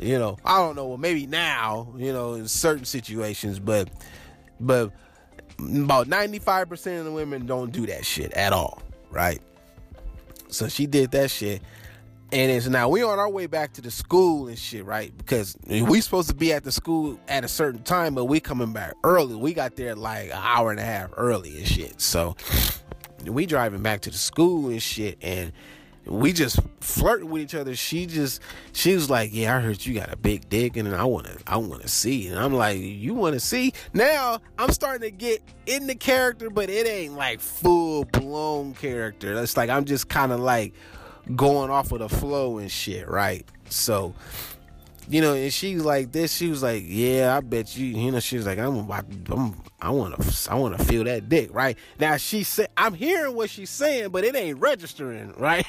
You 0.00 0.18
know, 0.18 0.38
I 0.44 0.58
don't 0.58 0.74
know. 0.74 0.86
Well, 0.86 0.98
maybe 0.98 1.26
now, 1.26 1.92
you 1.96 2.12
know, 2.12 2.34
in 2.34 2.48
certain 2.48 2.84
situations, 2.84 3.60
but 3.60 3.90
but 4.58 4.90
about 5.58 6.08
ninety 6.08 6.38
five 6.38 6.68
percent 6.68 7.00
of 7.00 7.04
the 7.04 7.12
women 7.12 7.46
don't 7.46 7.70
do 7.70 7.86
that 7.86 8.04
shit 8.04 8.32
at 8.32 8.52
all, 8.52 8.82
right? 9.10 9.40
So 10.54 10.68
she 10.68 10.86
did 10.86 11.10
that 11.12 11.30
shit. 11.30 11.62
And 12.32 12.50
it's 12.50 12.66
now 12.66 12.88
we 12.88 13.02
on 13.02 13.18
our 13.18 13.28
way 13.28 13.46
back 13.46 13.74
to 13.74 13.80
the 13.80 13.90
school 13.90 14.48
and 14.48 14.58
shit, 14.58 14.84
right? 14.84 15.16
Because 15.16 15.56
we 15.68 16.00
supposed 16.00 16.28
to 16.30 16.34
be 16.34 16.52
at 16.52 16.64
the 16.64 16.72
school 16.72 17.20
at 17.28 17.44
a 17.44 17.48
certain 17.48 17.82
time, 17.82 18.14
but 18.14 18.24
we 18.24 18.40
coming 18.40 18.72
back 18.72 18.94
early. 19.04 19.36
We 19.36 19.54
got 19.54 19.76
there 19.76 19.94
like 19.94 20.30
an 20.30 20.40
hour 20.42 20.72
and 20.72 20.80
a 20.80 20.84
half 20.84 21.10
early 21.16 21.58
and 21.58 21.68
shit. 21.68 22.00
So 22.00 22.34
we 23.24 23.46
driving 23.46 23.82
back 23.82 24.00
to 24.02 24.10
the 24.10 24.18
school 24.18 24.68
and 24.68 24.82
shit, 24.82 25.18
and 25.22 25.52
we 26.06 26.32
just 26.32 26.60
flirting 26.80 27.30
with 27.30 27.42
each 27.42 27.54
other. 27.54 27.74
She 27.74 28.06
just 28.06 28.40
she 28.72 28.94
was 28.94 29.08
like, 29.08 29.30
"Yeah, 29.32 29.56
I 29.56 29.60
heard 29.60 29.84
you 29.84 29.94
got 29.94 30.12
a 30.12 30.16
big 30.16 30.48
dick, 30.48 30.76
and 30.76 30.94
I 30.94 31.04
want 31.04 31.26
to 31.26 31.38
I 31.46 31.56
want 31.56 31.82
to 31.82 31.88
see." 31.88 32.28
And 32.28 32.38
I'm 32.38 32.52
like, 32.52 32.78
"You 32.78 33.14
want 33.14 33.34
to 33.34 33.40
see?" 33.40 33.72
Now 33.92 34.40
I'm 34.58 34.70
starting 34.70 35.02
to 35.02 35.10
get 35.10 35.42
in 35.66 35.86
the 35.86 35.94
character, 35.94 36.50
but 36.50 36.68
it 36.70 36.86
ain't 36.86 37.14
like 37.14 37.40
full 37.40 38.04
blown 38.04 38.74
character. 38.74 39.40
It's 39.42 39.56
like 39.56 39.70
I'm 39.70 39.84
just 39.84 40.08
kind 40.08 40.32
of 40.32 40.40
like 40.40 40.74
going 41.34 41.70
off 41.70 41.92
of 41.92 42.00
the 42.00 42.08
flow 42.08 42.58
and 42.58 42.70
shit, 42.70 43.08
right? 43.08 43.46
So 43.70 44.14
you 45.08 45.20
know, 45.20 45.34
and 45.34 45.52
she's 45.52 45.82
like 45.82 46.12
this. 46.12 46.34
She 46.34 46.48
was 46.48 46.62
like, 46.62 46.82
"Yeah, 46.86 47.36
I 47.36 47.40
bet 47.40 47.76
you." 47.76 47.86
You 47.86 48.10
know, 48.10 48.20
she 48.20 48.36
was 48.36 48.46
like, 48.46 48.58
"I'm 48.58 48.90
I'm, 48.90 49.62
I 49.80 49.90
want 49.90 50.20
to, 50.20 50.50
I 50.50 50.54
want 50.54 50.78
to 50.78 50.84
feel 50.84 51.04
that 51.04 51.28
dick." 51.28 51.52
Right 51.52 51.76
now, 51.98 52.16
she 52.16 52.42
said, 52.42 52.68
"I'm 52.76 52.94
hearing 52.94 53.34
what 53.34 53.50
she's 53.50 53.70
saying, 53.70 54.10
but 54.10 54.24
it 54.24 54.34
ain't 54.34 54.58
registering." 54.58 55.34
Right? 55.44 55.66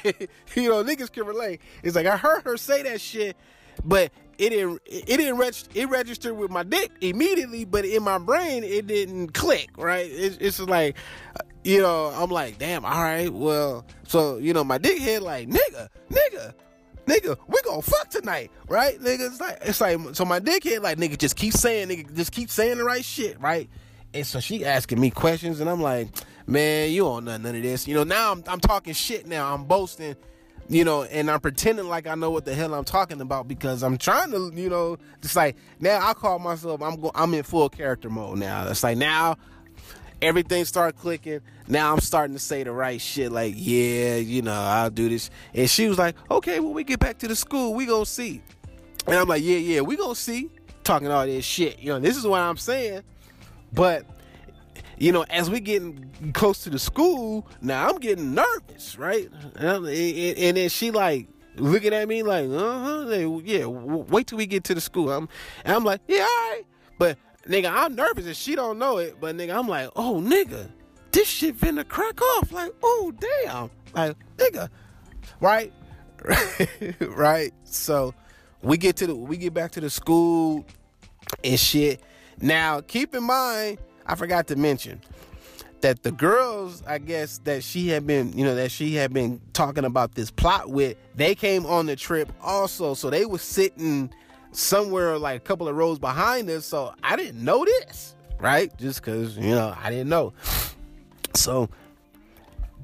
you 0.54 0.70
know, 0.70 0.82
niggas 0.82 1.12
can 1.12 1.26
relate. 1.26 1.60
It's 1.82 1.94
like 1.94 2.06
I 2.06 2.16
heard 2.16 2.44
her 2.44 2.56
say 2.56 2.82
that 2.84 3.00
shit, 3.00 3.36
but 3.84 4.10
it 4.38 4.50
didn't, 4.50 4.80
it 4.86 5.06
didn't 5.06 5.36
register. 5.36 5.70
It 5.74 5.88
registered 5.90 6.36
with 6.36 6.50
my 6.50 6.62
dick 6.62 6.92
immediately, 7.02 7.66
but 7.66 7.84
in 7.84 8.02
my 8.02 8.16
brain, 8.16 8.64
it 8.64 8.86
didn't 8.86 9.34
click. 9.34 9.68
Right? 9.76 10.08
It's, 10.10 10.36
it's 10.38 10.60
like, 10.60 10.96
you 11.62 11.82
know, 11.82 12.06
I'm 12.06 12.30
like, 12.30 12.58
damn. 12.58 12.86
All 12.86 13.02
right, 13.02 13.30
well, 13.30 13.84
so 14.06 14.38
you 14.38 14.54
know, 14.54 14.64
my 14.64 14.78
dick 14.78 14.98
head 14.98 15.22
like, 15.22 15.48
nigga, 15.48 15.88
nigga 16.10 16.54
nigga, 17.06 17.38
we 17.46 17.60
gonna 17.64 17.82
fuck 17.82 18.10
tonight, 18.10 18.50
right? 18.68 18.98
Nigga, 19.00 19.26
it's 19.26 19.40
like 19.40 19.58
it's 19.62 19.80
like 19.80 19.98
so 20.14 20.24
my 20.24 20.40
dickhead 20.40 20.82
like 20.82 20.98
nigga 20.98 21.16
just 21.16 21.36
keep 21.36 21.54
saying 21.54 21.88
nigga 21.88 22.14
just 22.14 22.32
keep 22.32 22.50
saying 22.50 22.78
the 22.78 22.84
right 22.84 23.04
shit, 23.04 23.40
right? 23.40 23.68
And 24.12 24.26
so 24.26 24.40
she 24.40 24.64
asking 24.64 25.00
me 25.00 25.10
questions 25.10 25.60
and 25.60 25.68
I'm 25.68 25.82
like, 25.82 26.08
man, 26.46 26.90
you 26.90 27.02
don't 27.02 27.24
know 27.24 27.36
none 27.36 27.54
of 27.54 27.62
this. 27.62 27.86
You 27.88 27.94
know, 27.94 28.04
now 28.04 28.32
I'm 28.32 28.44
I'm 28.48 28.60
talking 28.60 28.92
shit 28.92 29.26
now. 29.26 29.52
I'm 29.52 29.64
boasting, 29.64 30.16
you 30.68 30.84
know, 30.84 31.04
and 31.04 31.30
I'm 31.30 31.40
pretending 31.40 31.88
like 31.88 32.06
I 32.06 32.14
know 32.14 32.30
what 32.30 32.44
the 32.44 32.54
hell 32.54 32.74
I'm 32.74 32.84
talking 32.84 33.20
about 33.20 33.48
because 33.48 33.82
I'm 33.82 33.98
trying 33.98 34.32
to, 34.32 34.52
you 34.54 34.68
know, 34.68 34.98
just 35.22 35.36
like 35.36 35.56
now 35.80 36.06
I 36.06 36.12
call 36.14 36.38
myself 36.38 36.82
I'm 36.82 37.00
go, 37.00 37.10
I'm 37.14 37.34
in 37.34 37.42
full 37.42 37.68
character 37.68 38.10
mode 38.10 38.38
now. 38.38 38.68
It's 38.68 38.82
like 38.82 38.98
now 38.98 39.36
everything 40.22 40.64
started 40.64 40.98
clicking. 40.98 41.40
Now 41.68 41.92
I'm 41.92 42.00
starting 42.00 42.34
to 42.34 42.40
say 42.40 42.62
the 42.62 42.72
right 42.72 43.00
shit, 43.00 43.32
like, 43.32 43.54
yeah, 43.56 44.16
you 44.16 44.42
know, 44.42 44.52
I'll 44.52 44.90
do 44.90 45.08
this. 45.08 45.30
And 45.54 45.68
she 45.68 45.88
was 45.88 45.98
like, 45.98 46.16
okay, 46.30 46.60
when 46.60 46.72
we 46.74 46.84
get 46.84 47.00
back 47.00 47.18
to 47.18 47.28
the 47.28 47.36
school, 47.36 47.74
we 47.74 47.86
gonna 47.86 48.06
see. 48.06 48.42
And 49.06 49.16
I'm 49.16 49.28
like, 49.28 49.42
yeah, 49.42 49.58
yeah, 49.58 49.80
we 49.80 49.96
gonna 49.96 50.14
see. 50.14 50.50
Talking 50.84 51.10
all 51.10 51.26
this 51.26 51.44
shit. 51.44 51.80
You 51.80 51.90
know, 51.90 51.98
this 51.98 52.16
is 52.16 52.26
what 52.26 52.40
I'm 52.40 52.56
saying. 52.56 53.02
But 53.72 54.06
you 54.98 55.12
know, 55.12 55.24
as 55.28 55.50
we 55.50 55.60
getting 55.60 56.32
close 56.32 56.64
to 56.64 56.70
the 56.70 56.78
school, 56.78 57.46
now 57.60 57.88
I'm 57.88 57.98
getting 57.98 58.34
nervous, 58.34 58.96
right? 58.96 59.28
And, 59.56 59.86
and 59.86 60.56
then 60.56 60.68
she 60.68 60.90
like 60.90 61.28
looking 61.56 61.92
at 61.92 62.08
me 62.08 62.22
like, 62.22 62.48
uh 62.48 63.04
huh, 63.04 63.40
yeah. 63.44 63.66
Wait 63.66 64.28
till 64.28 64.38
we 64.38 64.46
get 64.46 64.64
to 64.64 64.74
the 64.74 64.80
school. 64.80 65.10
I'm, 65.12 65.28
and 65.64 65.76
I'm 65.76 65.84
like, 65.84 66.00
yeah, 66.08 66.20
all 66.20 66.50
right. 66.50 66.62
But 66.98 67.18
nigga, 67.48 67.70
I'm 67.72 67.94
nervous 67.94 68.26
and 68.26 68.36
she 68.36 68.54
don't 68.54 68.78
know 68.78 68.98
it, 68.98 69.16
but 69.20 69.36
nigga, 69.36 69.56
I'm 69.56 69.68
like, 69.68 69.90
oh 69.96 70.22
nigga, 70.24 70.68
this 71.12 71.28
shit 71.28 71.58
finna 71.58 71.86
crack 71.86 72.20
off. 72.20 72.52
Like, 72.52 72.72
oh 72.82 73.12
damn. 73.18 73.70
Like, 73.94 74.16
nigga. 74.36 74.68
Right? 75.40 75.72
right? 77.00 77.52
So 77.64 78.14
we 78.62 78.76
get 78.76 78.96
to 78.96 79.06
the 79.06 79.14
we 79.14 79.36
get 79.36 79.54
back 79.54 79.72
to 79.72 79.80
the 79.80 79.90
school 79.90 80.64
and 81.42 81.58
shit. 81.58 82.00
Now, 82.40 82.80
keep 82.80 83.14
in 83.14 83.24
mind, 83.24 83.78
I 84.06 84.14
forgot 84.14 84.46
to 84.48 84.56
mention, 84.56 85.00
that 85.80 86.02
the 86.02 86.12
girls, 86.12 86.82
I 86.86 86.98
guess, 86.98 87.38
that 87.44 87.62
she 87.62 87.88
had 87.88 88.06
been, 88.06 88.32
you 88.36 88.44
know, 88.44 88.54
that 88.54 88.70
she 88.70 88.94
had 88.94 89.12
been 89.12 89.40
talking 89.52 89.84
about 89.84 90.14
this 90.14 90.30
plot 90.30 90.68
with, 90.70 90.96
they 91.14 91.34
came 91.34 91.66
on 91.66 91.86
the 91.86 91.96
trip 91.96 92.32
also. 92.42 92.94
So 92.94 93.10
they 93.10 93.24
were 93.24 93.38
sitting 93.38 94.10
somewhere 94.56 95.18
like 95.18 95.36
a 95.36 95.40
couple 95.40 95.68
of 95.68 95.76
rows 95.76 95.98
behind 95.98 96.48
us. 96.50 96.64
So 96.64 96.94
I 97.02 97.16
didn't 97.16 97.44
know 97.44 97.64
this, 97.64 98.14
right? 98.38 98.76
Just 98.78 99.02
because, 99.02 99.36
you 99.36 99.50
know, 99.50 99.74
I 99.78 99.90
didn't 99.90 100.08
know. 100.08 100.32
So 101.34 101.68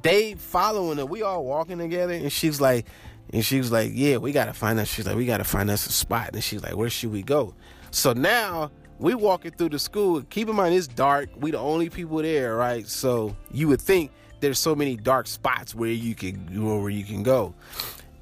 they 0.03 0.35
following 0.35 0.99
her. 0.99 1.07
We 1.07 1.23
all 1.23 1.45
walking 1.45 1.79
together, 1.79 2.13
and 2.13 2.31
she's 2.31 2.61
like, 2.61 2.87
and 3.33 3.45
she 3.45 3.59
was 3.59 3.73
like, 3.73 3.93
"Yeah, 3.95 4.19
we 4.19 4.33
gotta 4.33 4.53
find 4.53 4.79
us." 4.79 4.89
She's 4.89 5.07
like, 5.07 5.17
"We 5.17 5.25
gotta 5.25 5.45
find 5.45 5.71
us 5.71 5.87
a 5.87 5.93
spot." 5.93 6.31
And 6.35 6.45
she's 6.45 6.63
like, 6.63 6.77
"Where 6.77 6.91
should 6.91 7.13
we 7.13 7.23
go?" 7.23 7.55
So 7.91 8.13
now 8.13 8.71
we 8.99 9.15
walking 9.15 9.53
through 9.53 9.71
the 9.71 9.79
school. 9.79 10.23
Keep 10.29 10.51
in 10.51 10.57
mind, 10.57 10.75
it's 10.75 10.87
dark. 10.87 11.31
We 11.37 11.53
the 11.53 11.59
only 11.59 11.89
people 11.89 12.19
there, 12.19 12.55
right? 12.57 12.87
So 12.87 13.35
you 13.51 13.69
would 13.69 13.81
think 13.81 14.11
there's 14.41 14.59
so 14.59 14.75
many 14.75 14.97
dark 14.97 15.27
spots 15.27 15.75
where 15.75 15.91
you 15.91 16.15
can 16.15 16.37
where 16.63 16.91
you 16.91 17.05
can 17.05 17.23
go, 17.23 17.55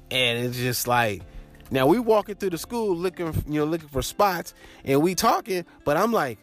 and 0.09 0.45
it's 0.45 0.57
just 0.57 0.87
like. 0.87 1.23
Now 1.71 1.87
we 1.87 1.99
walking 1.99 2.35
through 2.35 2.49
the 2.51 2.57
school 2.57 2.95
looking, 2.95 3.33
you 3.47 3.61
know, 3.61 3.65
looking 3.65 3.87
for 3.87 4.01
spots, 4.01 4.53
and 4.83 5.01
we 5.01 5.15
talking, 5.15 5.65
but 5.85 5.95
I'm 5.95 6.11
like 6.11 6.37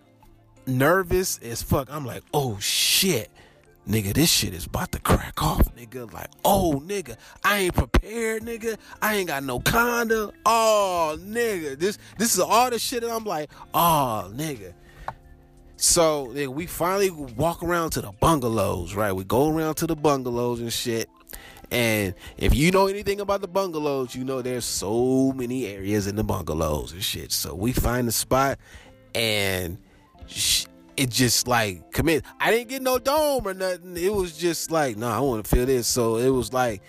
nervous 0.66 1.38
as 1.38 1.62
fuck. 1.62 1.88
I'm 1.90 2.06
like, 2.06 2.23
oh 2.32 2.58
shit, 2.58 3.30
nigga, 3.87 4.14
this 4.14 4.30
shit 4.30 4.54
is 4.54 4.66
about 4.66 4.90
to 4.92 5.00
crack 5.00 5.42
off, 5.42 5.75
nigga. 5.76 6.11
Like, 6.12 6.30
oh, 6.44 6.82
nigga, 6.85 7.16
I 7.44 7.58
ain't 7.58 7.75
prepared, 7.75 8.42
nigga. 8.42 8.78
I 9.02 9.16
ain't 9.16 9.28
got 9.28 9.44
no 9.44 9.61
condom. 9.61 10.32
Oh, 10.47 11.18
nigga, 11.20 11.78
this 11.78 11.99
this 12.16 12.35
is 12.35 12.40
all 12.40 12.70
the 12.70 12.78
shit 12.78 13.02
that 13.02 13.11
I'm 13.11 13.25
like, 13.25 13.50
oh, 13.75 14.30
nigga. 14.35 14.73
So 15.76 16.32
then 16.32 16.54
we 16.54 16.66
finally 16.66 17.11
walk 17.11 17.62
around 17.62 17.90
to 17.90 18.00
the 18.00 18.12
bungalows, 18.12 18.94
right? 18.94 19.12
We 19.12 19.25
go 19.25 19.49
around 19.49 19.76
to 19.76 19.87
the 19.87 19.94
bungalows 19.94 20.58
and 20.61 20.73
shit. 20.73 21.08
And 21.70 22.14
if 22.37 22.54
you 22.54 22.70
know 22.70 22.87
anything 22.87 23.20
about 23.20 23.42
the 23.42 23.48
bungalows, 23.48 24.14
you 24.14 24.25
know 24.25 24.40
there's 24.40 24.64
so 24.64 25.32
many 25.32 25.66
areas 25.66 26.06
in 26.06 26.16
the 26.16 26.25
bungalows 26.25 26.92
and 26.92 27.02
shit. 27.02 27.30
So 27.32 27.54
we 27.54 27.72
find 27.72 28.08
the 28.08 28.12
spot 28.12 28.58
and 29.14 29.78
it 30.96 31.10
just 31.10 31.46
like 31.46 31.92
commit. 31.92 32.25
I 32.40 32.50
didn't 32.50 32.68
get 32.70 32.82
no 32.82 32.98
dome 32.98 33.46
or 33.46 33.54
nothing. 33.54 33.96
It 33.96 34.12
was 34.12 34.37
just 34.37 34.70
like, 34.70 34.96
no, 34.96 35.08
nah, 35.08 35.16
I 35.16 35.20
want 35.20 35.44
to 35.44 35.56
feel 35.56 35.66
this. 35.66 35.87
So 35.87 36.16
it 36.16 36.30
was 36.30 36.52
like 36.52 36.82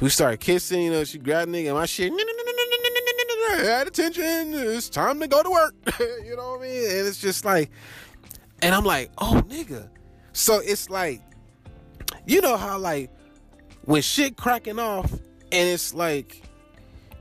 we 0.00 0.08
started 0.10 0.40
kissing. 0.40 0.82
You 0.82 0.90
know, 0.90 1.04
she 1.04 1.18
grabbed 1.18 1.50
me 1.50 1.66
and 1.66 1.76
my 1.76 1.86
shit. 1.86 2.12
Had 3.56 3.86
attention. 3.86 4.52
It's 4.54 4.88
time 4.88 5.20
to 5.20 5.28
go 5.28 5.42
to 5.42 5.50
work. 5.50 5.74
you 6.00 6.36
know 6.36 6.52
what 6.52 6.60
I 6.60 6.64
mean? 6.64 6.90
And 6.90 7.06
it's 7.06 7.20
just 7.20 7.44
like, 7.44 7.70
and 8.60 8.74
I'm 8.74 8.84
like, 8.84 9.10
oh 9.18 9.42
nigga. 9.48 9.88
So 10.32 10.60
it's 10.60 10.90
like, 10.90 11.22
you 12.26 12.40
know 12.40 12.56
how 12.56 12.78
like 12.78 13.10
when 13.84 14.02
shit 14.02 14.36
cracking 14.36 14.78
off 14.78 15.10
and 15.12 15.68
it's 15.68 15.94
like 15.94 16.42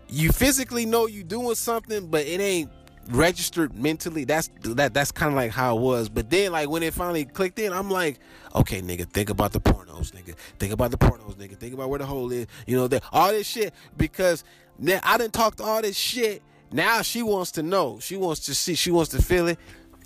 you 0.09 0.31
physically 0.31 0.85
know 0.85 1.07
you 1.07 1.23
doing 1.23 1.55
something, 1.55 2.07
but 2.07 2.25
it 2.25 2.39
ain't 2.39 2.69
registered 3.09 3.77
mentally. 3.77 4.23
That's 4.23 4.49
that 4.61 4.93
that's 4.93 5.11
kind 5.11 5.31
of 5.31 5.35
like 5.35 5.51
how 5.51 5.77
it 5.77 5.81
was. 5.81 6.09
But 6.09 6.29
then 6.29 6.51
like 6.51 6.69
when 6.69 6.83
it 6.83 6.93
finally 6.93 7.25
clicked 7.25 7.59
in, 7.59 7.73
I'm 7.73 7.89
like, 7.89 8.19
okay, 8.55 8.81
nigga, 8.81 9.09
think 9.09 9.29
about 9.29 9.51
the 9.51 9.59
pornos, 9.59 10.11
nigga. 10.11 10.35
Think 10.59 10.73
about 10.73 10.91
the 10.91 10.97
pornos, 10.97 11.35
nigga. 11.35 11.57
Think 11.57 11.73
about 11.73 11.89
where 11.89 11.99
the 11.99 12.05
hole 12.05 12.31
is. 12.31 12.47
You 12.67 12.77
know 12.77 12.87
that 12.87 13.03
all 13.11 13.31
this 13.31 13.47
shit 13.47 13.73
because 13.97 14.43
now 14.79 14.99
I 15.03 15.17
didn't 15.17 15.33
talk 15.33 15.55
to 15.55 15.63
all 15.63 15.81
this 15.81 15.97
shit. 15.97 16.41
Now 16.71 17.01
she 17.01 17.21
wants 17.23 17.51
to 17.51 17.63
know. 17.63 17.99
She 17.99 18.17
wants 18.17 18.41
to 18.41 18.55
see. 18.55 18.75
She 18.75 18.91
wants 18.91 19.11
to 19.11 19.21
feel 19.21 19.47
it. 19.47 19.59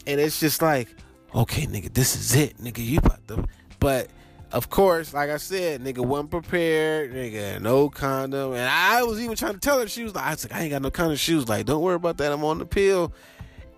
And 0.06 0.20
it's 0.22 0.40
just 0.40 0.62
like, 0.62 0.88
okay, 1.36 1.66
nigga, 1.66 1.94
this 1.94 2.16
is 2.16 2.36
it, 2.36 2.58
nigga. 2.58 2.86
You 2.86 3.00
about 3.00 3.28
to. 3.28 3.46
But 3.80 4.08
of 4.52 4.70
course, 4.70 5.14
like 5.14 5.30
I 5.30 5.38
said, 5.38 5.84
nigga 5.84 6.00
wasn't 6.00 6.32
prepared, 6.32 7.14
nigga, 7.14 7.62
no 7.62 7.90
condom. 7.90 8.54
And 8.54 8.70
I 8.70 9.04
was 9.04 9.20
even 9.20 9.36
trying 9.36 9.54
to 9.54 9.60
tell 9.60 9.80
her, 9.80 9.88
she 9.88 10.04
was 10.04 10.16
like, 10.16 10.26
I 10.26 10.32
was 10.32 10.50
like, 10.50 10.60
I 10.60 10.64
ain't 10.64 10.72
got 10.72 10.82
no 10.82 10.92
condom. 10.92 11.18
She 11.18 11.36
was 11.36 11.50
like, 11.50 11.66
don't 11.66 11.82
worry 11.82 11.96
about 11.96 12.18
that, 12.18 12.32
I'm 12.32 12.44
on 12.44 12.60
the 12.60 12.66
pill. 12.66 13.12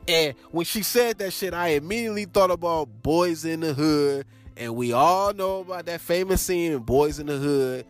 And 0.08 0.36
when 0.52 0.66
she 0.66 0.84
said 0.84 1.18
that 1.20 1.34
shit, 1.34 1.54
I 1.54 1.70
immediately 1.70 2.26
thought 2.26 2.52
about 2.52 3.04
Boys 3.04 3.46
in 3.46 3.60
the 3.60 3.74
Hood. 3.74 4.26
And 4.58 4.76
we 4.76 4.92
all 4.92 5.34
know 5.34 5.60
about 5.60 5.86
that 5.86 6.02
famous 6.02 6.42
scene 6.42 6.72
in 6.72 6.80
Boys 6.80 7.20
in 7.20 7.28
the 7.28 7.38
Hood 7.38 7.86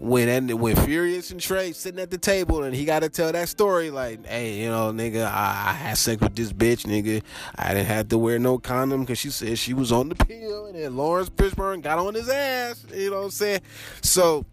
when 0.00 0.48
when 0.58 0.76
Furious 0.76 1.30
and 1.30 1.38
Tre 1.38 1.72
sitting 1.72 2.00
at 2.00 2.10
the 2.10 2.16
table 2.16 2.62
and 2.62 2.74
he 2.74 2.86
got 2.86 3.00
to 3.00 3.10
tell 3.10 3.30
that 3.32 3.50
story 3.50 3.90
like, 3.90 4.26
hey, 4.26 4.54
you 4.54 4.68
know, 4.68 4.92
nigga, 4.92 5.26
I, 5.26 5.66
I, 5.68 5.72
had 5.74 5.98
sex 5.98 6.22
with 6.22 6.34
this 6.34 6.54
bitch, 6.54 6.86
nigga. 6.86 7.22
I 7.54 7.74
didn't 7.74 7.88
have 7.88 8.08
to 8.08 8.18
wear 8.18 8.38
no 8.38 8.58
condom 8.58 9.02
because 9.02 9.18
she 9.18 9.30
said 9.30 9.58
she 9.58 9.74
was 9.74 9.92
on 9.92 10.08
the 10.08 10.14
pill, 10.14 10.66
and 10.66 10.74
then 10.74 10.96
Laurence 10.96 11.28
Fishburne 11.28 11.82
got 11.82 11.98
on 11.98 12.14
his 12.14 12.30
ass. 12.30 12.86
You 12.94 13.10
know 13.10 13.18
what 13.18 13.24
I'm 13.24 13.30
saying? 13.30 13.60
So 14.00 14.46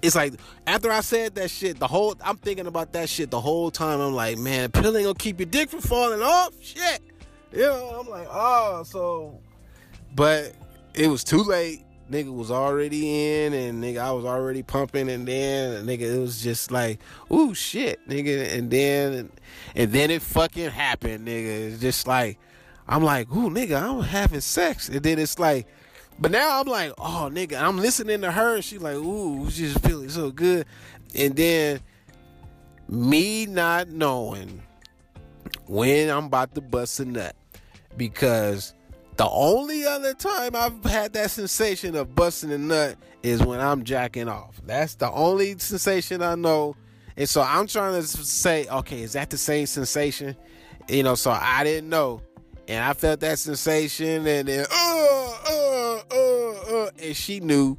it's 0.00 0.14
like 0.14 0.34
after 0.68 0.92
I 0.92 1.00
said 1.00 1.34
that 1.34 1.50
shit, 1.50 1.80
the 1.80 1.88
whole 1.88 2.14
I'm 2.22 2.36
thinking 2.36 2.68
about 2.68 2.92
that 2.92 3.08
shit 3.08 3.32
the 3.32 3.40
whole 3.40 3.72
time. 3.72 4.00
I'm 4.00 4.14
like, 4.14 4.38
man, 4.38 4.70
pill 4.70 4.96
ain't 4.96 5.06
gonna 5.06 5.14
keep 5.14 5.40
your 5.40 5.46
dick 5.46 5.70
from 5.70 5.80
falling 5.80 6.22
off. 6.22 6.54
Shit, 6.62 7.00
you 7.50 7.62
know. 7.62 8.00
I'm 8.00 8.08
like, 8.08 8.28
oh, 8.30 8.84
so, 8.84 9.40
but 10.14 10.54
it 10.94 11.08
was 11.08 11.24
too 11.24 11.42
late 11.42 11.82
nigga 12.10 12.34
was 12.34 12.50
already 12.50 13.44
in 13.44 13.52
and 13.52 13.82
nigga 13.82 13.98
I 13.98 14.12
was 14.12 14.24
already 14.24 14.62
pumping 14.62 15.10
and 15.10 15.26
then 15.26 15.86
nigga 15.86 16.14
it 16.16 16.18
was 16.18 16.42
just 16.42 16.70
like 16.70 17.00
ooh 17.30 17.54
shit 17.54 18.06
nigga 18.08 18.56
and 18.56 18.70
then 18.70 19.30
and 19.74 19.92
then 19.92 20.10
it 20.10 20.22
fucking 20.22 20.70
happened 20.70 21.26
nigga. 21.26 21.72
It's 21.72 21.80
just 21.80 22.06
like 22.06 22.38
I'm 22.88 23.02
like 23.02 23.30
ooh 23.30 23.50
nigga 23.50 23.80
I'm 23.82 24.02
having 24.02 24.40
sex. 24.40 24.88
And 24.88 25.02
then 25.02 25.18
it's 25.18 25.38
like 25.38 25.66
but 26.18 26.30
now 26.30 26.60
I'm 26.60 26.66
like 26.66 26.92
oh 26.98 27.28
nigga 27.32 27.60
I'm 27.60 27.76
listening 27.76 28.22
to 28.22 28.32
her 28.32 28.56
and 28.56 28.64
she's 28.64 28.82
like 28.82 28.96
ooh 28.96 29.50
she's 29.50 29.76
feeling 29.78 30.08
so 30.08 30.30
good. 30.30 30.66
And 31.14 31.36
then 31.36 31.80
me 32.88 33.46
not 33.46 33.88
knowing 33.88 34.62
when 35.66 36.08
I'm 36.08 36.24
about 36.24 36.54
to 36.54 36.60
bust 36.60 37.00
a 37.00 37.04
nut 37.04 37.36
because 37.96 38.72
the 39.18 39.28
only 39.28 39.84
other 39.84 40.14
time 40.14 40.54
I've 40.54 40.82
had 40.84 41.12
that 41.14 41.32
sensation 41.32 41.96
of 41.96 42.14
busting 42.14 42.52
a 42.52 42.58
nut 42.58 42.96
is 43.24 43.44
when 43.44 43.58
I'm 43.58 43.82
jacking 43.82 44.28
off. 44.28 44.60
That's 44.64 44.94
the 44.94 45.10
only 45.10 45.58
sensation 45.58 46.22
I 46.22 46.36
know. 46.36 46.76
And 47.16 47.28
so 47.28 47.42
I'm 47.42 47.66
trying 47.66 48.00
to 48.00 48.06
say, 48.06 48.68
okay, 48.68 49.02
is 49.02 49.14
that 49.14 49.28
the 49.30 49.36
same 49.36 49.66
sensation? 49.66 50.36
You 50.88 51.02
know, 51.02 51.16
so 51.16 51.32
I 51.32 51.64
didn't 51.64 51.90
know. 51.90 52.22
And 52.68 52.84
I 52.84 52.92
felt 52.92 53.18
that 53.20 53.40
sensation 53.40 54.24
and 54.24 54.46
then, 54.46 54.66
uh, 54.70 55.28
uh, 55.50 56.00
uh, 56.12 56.52
uh, 56.84 56.90
and 57.02 57.16
she 57.16 57.40
knew. 57.40 57.76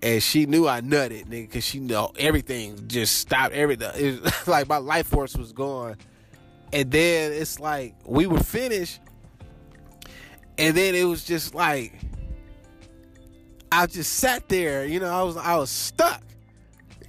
And 0.00 0.22
she 0.22 0.46
knew 0.46 0.66
I 0.66 0.80
nutted, 0.80 1.26
nigga, 1.26 1.48
because 1.48 1.64
she 1.64 1.80
know 1.80 2.12
everything 2.18 2.88
just 2.88 3.18
stopped. 3.18 3.52
Everything. 3.52 4.20
Like 4.46 4.68
my 4.68 4.78
life 4.78 5.06
force 5.06 5.36
was 5.36 5.52
gone. 5.52 5.96
And 6.72 6.90
then 6.90 7.32
it's 7.32 7.60
like 7.60 7.94
we 8.06 8.26
were 8.26 8.40
finished 8.40 9.00
and 10.58 10.76
then 10.76 10.94
it 10.94 11.04
was 11.04 11.24
just 11.24 11.54
like 11.54 11.94
I 13.70 13.86
just 13.86 14.14
sat 14.14 14.48
there, 14.48 14.84
you 14.84 15.00
know, 15.00 15.08
I 15.08 15.22
was 15.22 15.36
I 15.36 15.56
was 15.56 15.70
stuck. 15.70 16.22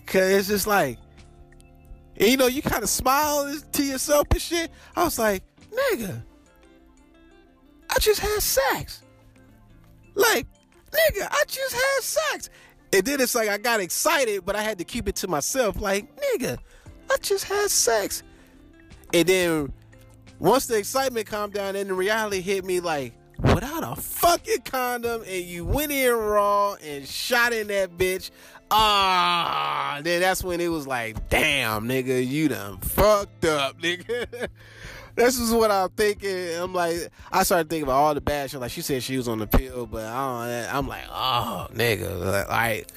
Cause 0.06 0.30
it's 0.30 0.48
just 0.48 0.68
like 0.68 1.00
and 2.18 2.30
you 2.30 2.38
know, 2.38 2.48
you 2.48 2.62
kind 2.62 2.84
of 2.84 2.90
smile 2.90 3.54
to 3.72 3.84
yourself 3.84 4.28
and 4.32 4.42
shit. 4.42 4.72
I 4.96 5.04
was 5.04 5.18
like, 5.18 5.44
nigga, 5.72 6.22
I 7.90 8.00
just 8.00 8.20
had 8.20 8.42
sex. 8.42 9.02
Like, 10.16 10.46
nigga, 10.92 11.28
I 11.30 11.44
just 11.48 11.74
had 11.74 12.02
sex. 12.02 12.50
And 12.94 13.04
then 13.04 13.20
it's 13.20 13.34
like 13.34 13.50
I 13.50 13.58
got 13.58 13.80
excited, 13.80 14.46
but 14.46 14.56
I 14.56 14.62
had 14.62 14.78
to 14.78 14.84
keep 14.84 15.08
it 15.08 15.16
to 15.18 15.28
myself. 15.28 15.82
Like, 15.82 16.16
nigga, 16.16 16.60
I 17.10 17.18
just 17.22 17.46
had 17.46 17.72
sex. 17.72 18.22
And 19.14 19.28
then 19.28 19.74
once 20.40 20.68
the 20.68 20.78
excitement 20.78 21.26
calmed 21.26 21.54
down, 21.54 21.76
and 21.76 21.90
the 21.90 21.94
reality 21.94 22.42
hit 22.42 22.64
me 22.64 22.80
like, 22.80 23.14
without 23.44 23.84
a 23.84 24.00
fucking 24.00 24.62
condom 24.62 25.24
and 25.28 25.44
you 25.44 25.66
went 25.66 25.92
in 25.92 26.14
raw 26.14 26.74
and 26.76 27.08
shot 27.08 27.54
in 27.54 27.68
that 27.68 27.98
bitch. 27.98 28.32
Ah, 28.72 30.00
then 30.02 30.22
that's 30.22 30.44
when 30.44 30.60
it 30.60 30.70
was 30.70 30.88
like, 30.88 31.30
damn, 31.30 31.88
nigga, 31.88 32.26
you 32.26 32.48
done 32.48 32.78
fucked 32.80 33.46
up, 33.46 33.78
nigga. 33.82 34.48
this 35.16 35.38
is 35.38 35.52
what 35.52 35.70
I'm 35.70 35.90
thinking. 35.90 36.56
I'm 36.56 36.74
like, 36.74 37.10
I 37.32 37.44
started 37.44 37.70
thinking 37.70 37.84
about 37.84 37.98
all 37.98 38.14
the 38.14 38.22
bad 38.22 38.50
shit. 38.50 38.60
Like 38.60 38.72
she 38.72 38.82
said 38.82 39.04
she 39.04 39.18
was 39.18 39.28
on 39.28 39.40
the 39.40 39.48
pill, 39.48 39.86
but 39.86 40.06
I 40.06 40.66
don't. 40.66 40.76
I'm 40.76 40.88
like, 40.88 41.06
oh, 41.10 41.68
nigga, 41.74 42.48
like, 42.50 42.88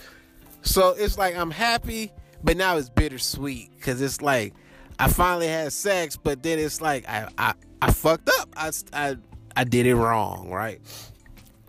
so 0.62 0.94
it's 0.96 1.18
like 1.18 1.36
I'm 1.36 1.50
happy, 1.50 2.12
but 2.42 2.56
now 2.56 2.76
it's 2.76 2.88
bittersweet 2.88 3.70
because 3.76 4.00
it's 4.00 4.22
like 4.22 4.54
I 4.98 5.08
finally 5.08 5.48
had 5.48 5.72
sex, 5.72 6.16
but 6.16 6.42
then 6.42 6.58
it's 6.58 6.80
like 6.80 7.08
I 7.08 7.28
I, 7.36 7.54
I 7.82 7.92
fucked 7.92 8.30
up. 8.40 8.48
I 8.56 8.72
I 8.92 9.16
I 9.56 9.64
did 9.64 9.86
it 9.86 9.96
wrong, 9.96 10.50
right? 10.50 10.80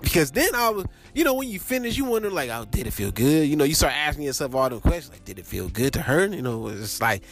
Because 0.01 0.31
then 0.31 0.53
I 0.53 0.69
was, 0.69 0.85
you 1.15 1.23
know, 1.23 1.33
when 1.33 1.49
you 1.49 1.59
finish, 1.59 1.97
you 1.97 2.05
wonder 2.05 2.29
like, 2.29 2.49
oh, 2.51 2.65
did 2.69 2.85
it 2.85 2.91
feel 2.91 3.11
good? 3.11 3.47
You 3.47 3.55
know, 3.55 3.63
you 3.63 3.73
start 3.73 3.93
asking 3.93 4.25
yourself 4.25 4.53
all 4.53 4.69
the 4.69 4.79
questions 4.79 5.11
like, 5.11 5.25
did 5.25 5.39
it 5.39 5.45
feel 5.45 5.69
good 5.69 5.93
to 5.93 6.01
her? 6.01 6.27
You 6.27 6.41
know, 6.41 6.67
it's 6.67 7.01
like, 7.01 7.23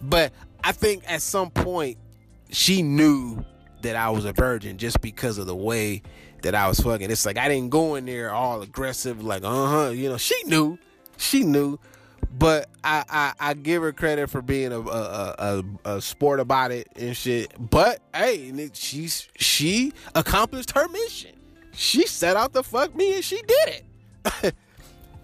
but 0.00 0.32
I 0.64 0.72
think 0.72 1.04
at 1.06 1.22
some 1.22 1.50
point 1.50 1.98
she 2.50 2.82
knew 2.82 3.44
that 3.82 3.94
I 3.94 4.10
was 4.10 4.24
a 4.24 4.32
virgin 4.32 4.78
just 4.78 5.00
because 5.00 5.38
of 5.38 5.46
the 5.46 5.54
way 5.54 6.02
that 6.42 6.54
I 6.54 6.68
was 6.68 6.80
fucking. 6.80 7.10
It's 7.10 7.26
like 7.26 7.38
I 7.38 7.48
didn't 7.48 7.70
go 7.70 7.94
in 7.94 8.06
there 8.06 8.32
all 8.32 8.62
aggressive, 8.62 9.22
like 9.22 9.44
uh 9.44 9.66
huh. 9.66 9.88
You 9.90 10.08
know, 10.08 10.16
she 10.16 10.42
knew, 10.44 10.78
she 11.16 11.44
knew, 11.44 11.78
but 12.38 12.68
I, 12.82 13.04
I 13.08 13.50
I 13.50 13.54
give 13.54 13.82
her 13.82 13.92
credit 13.92 14.30
for 14.30 14.42
being 14.42 14.72
a 14.72 14.80
a, 14.80 15.34
a, 15.38 15.64
a 15.84 16.00
sport 16.00 16.40
about 16.40 16.72
it 16.72 16.88
and 16.96 17.16
shit. 17.16 17.52
But 17.58 18.00
hey, 18.14 18.70
she's 18.72 19.28
she 19.36 19.92
accomplished 20.14 20.72
her 20.72 20.88
mission. 20.88 21.36
She 21.72 22.06
set 22.06 22.36
out 22.36 22.52
to 22.54 22.62
fuck 22.62 22.94
me 22.94 23.14
and 23.14 23.24
she 23.24 23.36
did 23.42 23.68
it. 23.68 23.84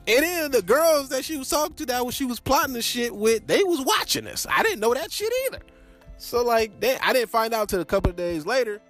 and 0.06 0.22
then 0.24 0.50
the 0.50 0.62
girls 0.62 1.10
that 1.10 1.24
she 1.24 1.36
was 1.36 1.48
talking 1.48 1.76
to 1.76 1.86
that 1.86 2.02
when 2.02 2.12
she 2.12 2.24
was 2.24 2.40
plotting 2.40 2.72
the 2.72 2.82
shit 2.82 3.14
with, 3.14 3.46
they 3.46 3.62
was 3.62 3.80
watching 3.82 4.26
us. 4.26 4.46
I 4.50 4.62
didn't 4.62 4.80
know 4.80 4.94
that 4.94 5.12
shit 5.12 5.32
either. 5.46 5.60
So 6.16 6.42
like, 6.42 6.80
they, 6.80 6.96
I 6.98 7.12
didn't 7.12 7.30
find 7.30 7.54
out 7.54 7.68
till 7.68 7.80
a 7.80 7.84
couple 7.84 8.10
of 8.10 8.16
days 8.16 8.46
later. 8.46 8.80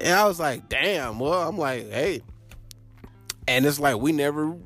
And 0.00 0.14
I 0.14 0.26
was 0.26 0.40
like, 0.40 0.68
damn, 0.68 1.18
well, 1.18 1.48
I'm 1.48 1.58
like, 1.58 1.88
hey. 1.90 2.22
And 3.46 3.66
it's 3.66 3.78
like, 3.78 3.96
we 3.98 4.12
never, 4.12 4.56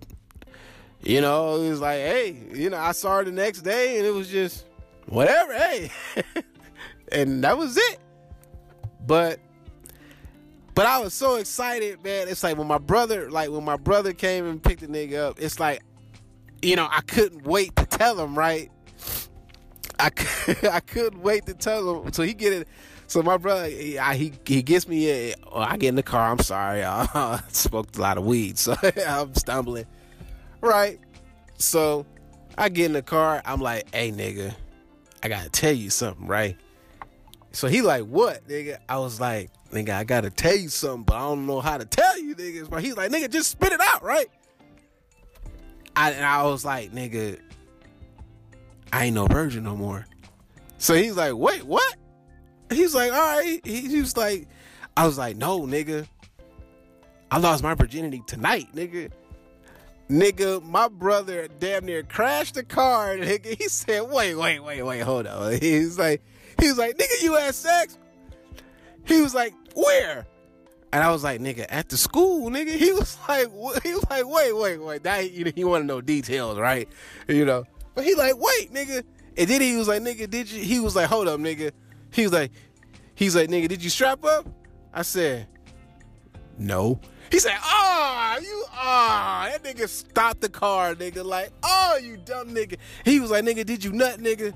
you 1.06 1.20
know, 1.20 1.62
it 1.62 1.68
was 1.68 1.80
like, 1.80 1.98
hey, 1.98 2.36
you 2.52 2.70
know, 2.70 2.78
I 2.78 2.92
saw 2.92 3.18
her 3.18 3.25
the 3.25 3.32
next 3.32 3.62
day 3.62 3.98
and 3.98 4.06
it 4.06 4.10
was 4.10 4.28
just, 4.28 4.66
whatever, 5.06 5.54
hey. 5.54 5.90
and 7.12 7.42
that 7.44 7.56
was 7.56 7.76
it. 7.76 7.98
But, 9.06 9.38
but 10.75 10.86
I 10.86 10.98
was 10.98 11.14
so 11.14 11.36
excited, 11.36 12.02
man. 12.02 12.28
It's 12.28 12.42
like 12.42 12.58
when 12.58 12.66
my 12.66 12.78
brother, 12.78 13.30
like 13.30 13.50
when 13.50 13.64
my 13.64 13.76
brother 13.76 14.12
came 14.12 14.46
and 14.46 14.62
picked 14.62 14.80
the 14.80 14.88
nigga 14.88 15.18
up, 15.18 15.40
it's 15.40 15.60
like, 15.60 15.82
you 16.60 16.75
know, 16.75 16.88
I 16.90 17.02
couldn't 17.02 17.44
wait 17.44 17.76
to 17.76 17.86
tell 17.86 18.18
him, 18.18 18.36
right? 18.36 18.70
I, 20.00 20.10
I 20.70 20.80
couldn't 20.80 21.22
wait 21.22 21.46
to 21.46 21.54
tell 21.54 22.02
him. 22.02 22.12
So 22.12 22.25
he 22.25 22.34
get 22.34 22.52
it 22.52 22.68
so 23.08 23.22
my 23.22 23.36
brother, 23.36 23.68
he 23.68 23.98
he, 24.14 24.32
he 24.44 24.62
gets 24.62 24.88
me. 24.88 25.08
A, 25.10 25.34
oh, 25.52 25.60
I 25.60 25.76
get 25.76 25.90
in 25.90 25.94
the 25.94 26.02
car. 26.02 26.30
I'm 26.30 26.40
sorry. 26.40 26.84
I 26.84 27.40
smoked 27.48 27.96
a 27.96 28.00
lot 28.00 28.18
of 28.18 28.25
weed, 28.26 28.58
so 28.58 28.75
I'm 29.06 29.34
stumbling. 29.34 29.86
Right. 30.60 30.98
So 31.58 32.06
I 32.58 32.68
get 32.68 32.86
in 32.86 32.92
the 32.92 33.02
car. 33.02 33.42
I'm 33.44 33.60
like, 33.60 33.92
hey 33.94 34.10
nigga, 34.10 34.54
I 35.22 35.28
gotta 35.28 35.50
tell 35.50 35.72
you 35.72 35.90
something, 35.90 36.26
right? 36.26 36.56
So 37.52 37.68
he 37.68 37.80
like, 37.82 38.04
what, 38.04 38.46
nigga? 38.48 38.78
I 38.88 38.98
was 38.98 39.18
like, 39.20 39.50
nigga, 39.72 39.90
I 39.90 40.04
gotta 40.04 40.30
tell 40.30 40.56
you 40.56 40.68
something, 40.68 41.04
but 41.04 41.14
I 41.14 41.20
don't 41.20 41.46
know 41.46 41.60
how 41.60 41.78
to 41.78 41.84
tell 41.84 42.18
you, 42.20 42.34
niggas. 42.34 42.68
But 42.68 42.82
he's 42.82 42.96
like, 42.96 43.10
nigga, 43.10 43.30
just 43.30 43.50
spit 43.50 43.72
it 43.72 43.80
out, 43.80 44.02
right? 44.02 44.28
I, 45.94 46.10
and 46.10 46.25
I 46.25 46.42
was 46.42 46.64
like, 46.64 46.92
nigga, 46.92 47.40
I 48.92 49.06
ain't 49.06 49.14
no 49.14 49.26
virgin 49.26 49.64
no 49.64 49.75
more. 49.75 50.06
So 50.78 50.94
he's 50.94 51.16
like, 51.16 51.34
wait, 51.34 51.64
what? 51.64 51.96
He's 52.70 52.94
like, 52.94 53.12
all 53.12 53.38
right. 53.38 53.60
He, 53.64 53.80
he 53.80 54.00
was 54.00 54.16
like, 54.16 54.48
I 54.96 55.06
was 55.06 55.16
like, 55.16 55.36
no, 55.36 55.60
nigga. 55.60 56.06
I 57.30 57.38
lost 57.38 57.62
my 57.62 57.75
virginity 57.75 58.22
tonight, 58.26 58.68
nigga. 58.75 59.10
Nigga, 60.08 60.62
my 60.62 60.88
brother 60.88 61.48
damn 61.58 61.84
near 61.84 62.02
crashed 62.02 62.54
the 62.54 62.62
car. 62.62 63.16
Nigga, 63.16 63.60
he 63.60 63.68
said, 63.68 64.02
wait, 64.02 64.34
wait, 64.34 64.60
wait, 64.60 64.82
wait, 64.82 65.00
hold 65.00 65.26
on. 65.26 65.52
He's 65.60 65.98
like, 65.98 66.22
he 66.60 66.68
was 66.68 66.78
like, 66.78 66.96
nigga, 66.96 67.22
you 67.22 67.34
had 67.34 67.54
sex? 67.54 67.98
He 69.04 69.20
was 69.20 69.34
like, 69.34 69.54
where? 69.75 70.26
And 70.92 71.04
I 71.04 71.10
was 71.10 71.22
like, 71.22 71.40
nigga, 71.40 71.66
at 71.68 71.88
the 71.88 71.96
school, 71.96 72.50
nigga. 72.50 72.70
He 72.76 72.92
was 72.92 73.18
like, 73.28 73.48
he 73.82 73.92
was 73.92 74.06
like, 74.08 74.26
wait, 74.26 74.56
wait, 74.56 74.78
wait. 74.78 75.02
That 75.02 75.30
you, 75.32 75.52
you 75.54 75.68
want 75.68 75.82
to 75.82 75.86
know 75.86 76.00
details, 76.00 76.58
right? 76.58 76.88
You 77.28 77.44
know. 77.44 77.64
But 77.94 78.04
he 78.04 78.14
like, 78.14 78.34
wait, 78.36 78.72
nigga. 78.72 79.02
And 79.36 79.48
then 79.48 79.60
he 79.60 79.76
was 79.76 79.88
like, 79.88 80.02
nigga, 80.02 80.30
did 80.30 80.50
you? 80.50 80.62
He 80.62 80.80
was 80.80 80.96
like, 80.96 81.08
hold 81.08 81.28
up, 81.28 81.38
nigga. 81.40 81.72
He 82.10 82.22
was 82.22 82.32
like, 82.32 82.52
he's 83.14 83.36
like, 83.36 83.50
nigga, 83.50 83.68
did 83.68 83.84
you 83.84 83.90
strap 83.90 84.25
up? 84.25 84.46
I 84.94 85.02
said, 85.02 85.46
no. 86.58 87.00
He 87.30 87.38
said, 87.38 87.56
oh, 87.62 88.38
you, 88.40 88.64
oh, 88.73 89.49
that 89.50 89.62
nigga 89.62 89.88
stopped 89.88 90.40
the 90.40 90.49
car, 90.49 90.95
nigga. 90.95 91.25
Like, 91.25 91.50
oh, 91.62 91.99
you 92.02 92.16
dumb 92.16 92.54
nigga. 92.54 92.76
He 93.04 93.21
was 93.21 93.30
like, 93.30 93.45
nigga, 93.45 93.64
did 93.64 93.84
you 93.84 93.93
nut, 93.93 94.21
nigga? 94.21 94.54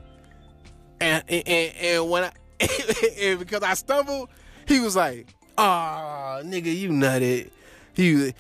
And 1.00 1.24
and, 1.28 1.48
and, 1.48 1.76
and 1.76 2.11
when 2.11 2.24
I, 2.24 2.33
and 3.20 3.38
because 3.38 3.62
I 3.62 3.74
stumbled, 3.74 4.28
he 4.66 4.80
was 4.80 4.94
like, 4.94 5.35
oh, 5.59 6.42
nigga, 6.44 6.76
you 6.76 6.90
nutted. 6.90 7.50
He 7.94 8.33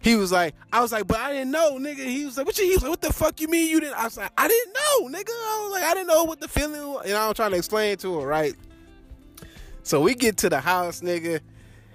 he 0.00 0.16
was 0.16 0.30
like, 0.30 0.54
I 0.72 0.80
was 0.80 0.92
like, 0.92 1.06
but 1.06 1.18
I 1.18 1.32
didn't 1.32 1.50
know, 1.50 1.78
nigga. 1.78 2.04
He 2.04 2.24
was 2.24 2.36
like, 2.36 2.46
what 2.46 2.56
you? 2.58 2.64
He 2.64 2.74
was 2.74 2.82
like, 2.82 2.90
what 2.90 3.00
the 3.00 3.12
fuck 3.12 3.40
you 3.40 3.48
mean 3.48 3.68
you 3.68 3.80
didn't? 3.80 3.98
I 3.98 4.04
was 4.04 4.16
like, 4.16 4.30
I 4.38 4.46
didn't 4.46 4.72
know, 4.72 5.18
nigga. 5.18 5.30
I 5.30 5.62
was 5.64 5.72
like, 5.72 5.82
I 5.82 5.94
didn't 5.94 6.06
know 6.06 6.24
what 6.24 6.40
the 6.40 6.48
feeling. 6.48 6.86
Was. 6.86 7.06
Know, 7.06 7.28
I'm 7.28 7.34
trying 7.34 7.50
to 7.50 7.56
explain 7.56 7.96
to 7.98 8.20
him, 8.20 8.24
right? 8.24 8.54
So 9.82 10.00
we 10.00 10.14
get 10.14 10.36
to 10.38 10.48
the 10.48 10.60
house, 10.60 11.00
nigga, 11.00 11.40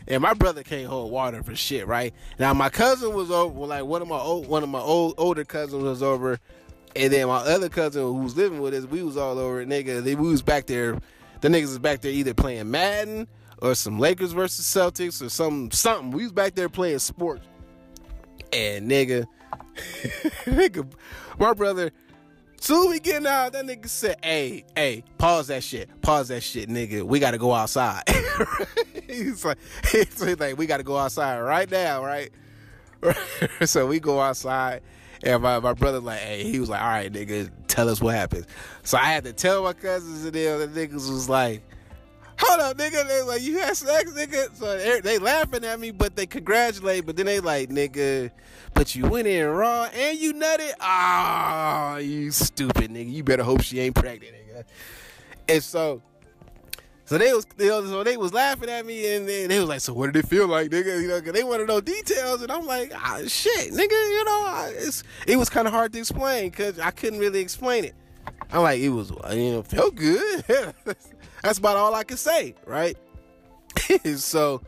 and 0.08 0.22
my 0.22 0.34
brother 0.34 0.64
can't 0.64 0.88
hold 0.88 1.12
water 1.12 1.44
for 1.44 1.56
shit, 1.56 1.88
right? 1.88 2.14
Now 2.40 2.54
my 2.54 2.70
cousin 2.70 3.14
was 3.14 3.32
over, 3.32 3.66
like 3.66 3.86
one 3.86 4.02
of 4.02 4.08
my 4.08 4.18
old, 4.18 4.48
one 4.48 4.64
of 4.64 4.70
my 4.70 4.80
old 4.80 5.16
older 5.18 5.46
cousins 5.46 5.84
was 5.84 6.04
over, 6.04 6.40
and 6.96 7.12
then 7.12 7.28
my 7.28 7.38
other 7.38 7.70
cousin 7.70 8.04
who 8.04 8.14
was 8.14 8.36
living 8.36 8.62
with 8.62 8.74
us, 8.74 8.86
we 8.86 9.04
was 9.04 9.18
all 9.18 9.40
over, 9.40 9.66
nigga. 9.66 10.04
They, 10.04 10.16
we 10.16 10.30
was 10.30 10.42
back 10.42 10.66
there. 10.66 11.00
The 11.42 11.50
niggas 11.50 11.62
was 11.62 11.80
back 11.80 12.02
there 12.02 12.12
either 12.12 12.34
playing 12.34 12.72
Madden 12.72 13.28
or 13.62 13.76
some 13.76 14.00
Lakers 14.00 14.32
versus 14.32 14.66
Celtics 14.66 15.22
or 15.22 15.30
some 15.30 15.72
something. 15.72 16.12
We 16.12 16.24
was 16.24 16.32
back 16.32 16.56
there 16.56 16.70
playing 16.70 17.00
sports, 17.00 17.46
and 18.52 18.90
nigga, 18.90 19.26
nigga, 20.46 20.90
my 21.38 21.54
brother 21.54 21.92
Soon 22.64 22.92
we 22.92 23.00
getting 23.02 23.28
out, 23.28 23.52
that 23.52 23.66
nigga 23.66 23.90
said, 23.90 24.16
hey, 24.24 24.64
hey, 24.74 25.04
pause 25.18 25.48
that 25.48 25.66
shit. 25.66 25.90
Pause 26.02 26.30
that 26.30 26.44
shit, 26.44 26.70
nigga. 26.70 27.04
We 27.04 27.20
gotta 27.20 27.38
go 27.38 27.52
outside. 27.52 28.04
he's, 29.14 29.46
like, 29.46 29.58
he's 29.92 30.40
like, 30.40 30.58
we 30.58 30.66
gotta 30.66 30.84
go 30.84 30.98
outside 30.98 31.40
right 31.40 31.70
now, 31.70 32.04
right? 32.04 32.32
so 33.66 33.88
we 33.88 34.00
go 34.00 34.20
outside. 34.20 34.82
And 35.24 35.42
my, 35.42 35.60
my 35.60 35.74
brother 35.74 36.00
like, 36.00 36.20
hey, 36.20 36.44
he 36.44 36.60
was 36.60 36.70
like, 36.70 36.82
all 36.82 36.88
right, 36.88 37.12
nigga, 37.12 37.50
tell 37.68 37.88
us 37.88 38.02
what 38.02 38.14
happened. 38.14 38.46
So 38.84 38.98
I 38.98 39.06
had 39.06 39.24
to 39.24 39.32
tell 39.32 39.64
my 39.64 39.74
cousins 39.74 40.26
and 40.26 40.34
them, 40.34 40.60
the 40.60 40.88
niggas 40.88 41.10
was 41.10 41.30
like, 41.30 41.64
hold 42.38 42.60
up, 42.60 42.78
nigga. 42.78 43.08
They 43.08 43.22
like, 43.22 43.42
you 43.42 43.60
had 43.60 43.78
sex, 43.78 44.12
nigga. 44.12 44.54
So 44.56 44.78
they, 44.78 45.00
they 45.00 45.18
laughing 45.20 45.64
at 45.64 45.80
me, 45.80 45.92
but 45.92 46.16
they 46.16 46.26
congratulate. 46.26 47.06
But 47.06 47.16
then 47.16 47.26
they 47.26 47.40
like, 47.40 47.70
nigga, 47.70 48.32
but 48.74 48.96
you 48.96 49.08
went 49.08 49.28
in 49.28 49.48
raw 49.48 49.90
and 49.94 50.18
you 50.18 50.34
nutted. 50.34 50.74
Ah, 50.82 51.94
oh, 51.94 51.98
you 51.98 52.32
stupid 52.32 52.92
nigga. 52.92 53.12
You 53.12 53.24
better 53.24 53.44
hope 53.44 53.62
she 53.62 53.80
ain't 53.80 53.96
pregnant, 53.96 54.34
nigga. 54.34 54.64
And 55.48 55.64
so, 55.64 56.02
so 57.14 57.20
they 57.20 57.32
was, 57.32 57.46
they 57.58 57.68
so 57.68 58.04
they 58.04 58.18
was 58.18 58.34
laughing 58.34 58.70
at 58.72 58.88
me, 58.88 59.16
and 59.16 59.30
they, 59.30 59.46
they 59.46 59.60
was 59.60 59.70
like, 59.70 59.82
"So 59.82 59.94
what 59.94 60.12
did 60.12 60.26
it 60.26 60.28
feel 60.28 60.48
like, 60.48 60.72
nigga?" 60.72 61.00
You 61.00 61.10
know, 61.10 61.22
cause 61.22 61.32
they 61.32 61.44
want 61.44 61.60
to 61.60 61.68
know 61.68 61.80
details, 61.80 62.42
and 62.42 62.52
I'm 62.52 62.66
like, 62.66 62.92
ah, 62.96 63.20
"Shit, 63.28 63.72
nigga, 63.72 63.92
you 63.92 64.26
know, 64.26 64.72
it's 64.78 65.04
it 65.28 65.38
was 65.38 65.48
kind 65.48 65.68
of 65.68 65.74
hard 65.76 65.94
to 65.94 66.00
explain 66.00 66.50
because 66.50 66.80
I 66.80 66.90
couldn't 66.90 67.20
really 67.20 67.40
explain 67.40 67.86
it." 67.86 67.94
I'm 68.52 68.64
like, 68.64 68.82
it 68.82 68.90
was, 68.90 69.12
you 69.32 69.52
know, 69.52 69.62
felt 69.62 69.94
good. 69.94 70.44
That's 71.44 71.60
about 71.60 71.78
all 71.78 71.94
I 71.94 72.04
can 72.04 72.18
say, 72.18 72.56
right? 72.66 72.98
so, 74.16 74.64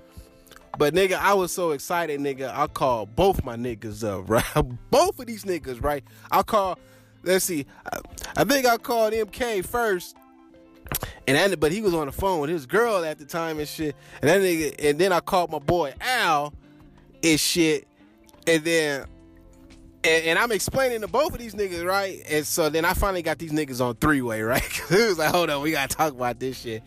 but 0.78 0.94
nigga, 0.94 1.14
I 1.14 1.34
was 1.34 1.52
so 1.52 1.72
excited, 1.72 2.20
nigga. 2.20 2.56
I 2.56 2.68
called 2.68 3.16
both 3.16 3.44
my 3.44 3.56
niggas 3.56 4.08
up, 4.08 4.30
right? 4.30 4.46
both 4.92 5.20
of 5.20 5.26
these 5.26 5.46
niggas, 5.46 5.84
right? 5.84 6.04
I 6.30 6.44
call. 6.44 6.78
Let's 7.24 7.46
see. 7.46 7.66
I, 7.92 8.02
I 8.38 8.44
think 8.44 8.68
I 8.68 8.78
called 8.78 9.14
MK 9.14 9.66
first, 9.66 10.16
and 11.28 11.60
but 11.60 11.72
he 11.72 11.82
was 11.82 11.94
on 11.94 12.06
the 12.06 12.12
phone 12.12 12.40
with 12.40 12.50
his 12.50 12.66
girl 12.66 13.04
at 13.04 13.18
the 13.18 13.26
time 13.26 13.60
and 13.60 13.68
shit. 13.68 13.96
And 14.22 14.30
then 14.30 14.42
nigga, 14.42 14.90
and 14.90 15.00
then 15.00 15.12
I 15.12 15.20
called 15.20 15.52
my 15.52 15.60
boy 15.60 15.94
Al 16.02 16.54
and 17.24 17.40
shit. 17.40 17.88
And 18.48 18.64
then 18.64 19.06
and, 20.04 20.26
and, 20.26 20.40
I'm 20.40 20.52
explaining 20.52 21.02
to 21.02 21.08
both 21.08 21.34
of 21.34 21.40
these 21.40 21.56
niggas, 21.56 21.84
right? 21.84 22.22
And 22.30 22.46
so 22.46 22.70
then 22.70 22.86
I 22.86 22.94
finally 22.94 23.24
got 23.24 23.40
these 23.40 23.52
niggas 23.52 23.84
on 23.84 23.96
three 23.96 24.22
way, 24.22 24.42
right? 24.44 24.62
it 24.64 25.08
was 25.08 25.18
like, 25.18 25.32
hold 25.32 25.50
on, 25.50 25.64
we 25.64 25.72
gotta 25.72 25.96
talk 25.96 26.14
about 26.14 26.40
this 26.40 26.60
shit. 26.60 26.84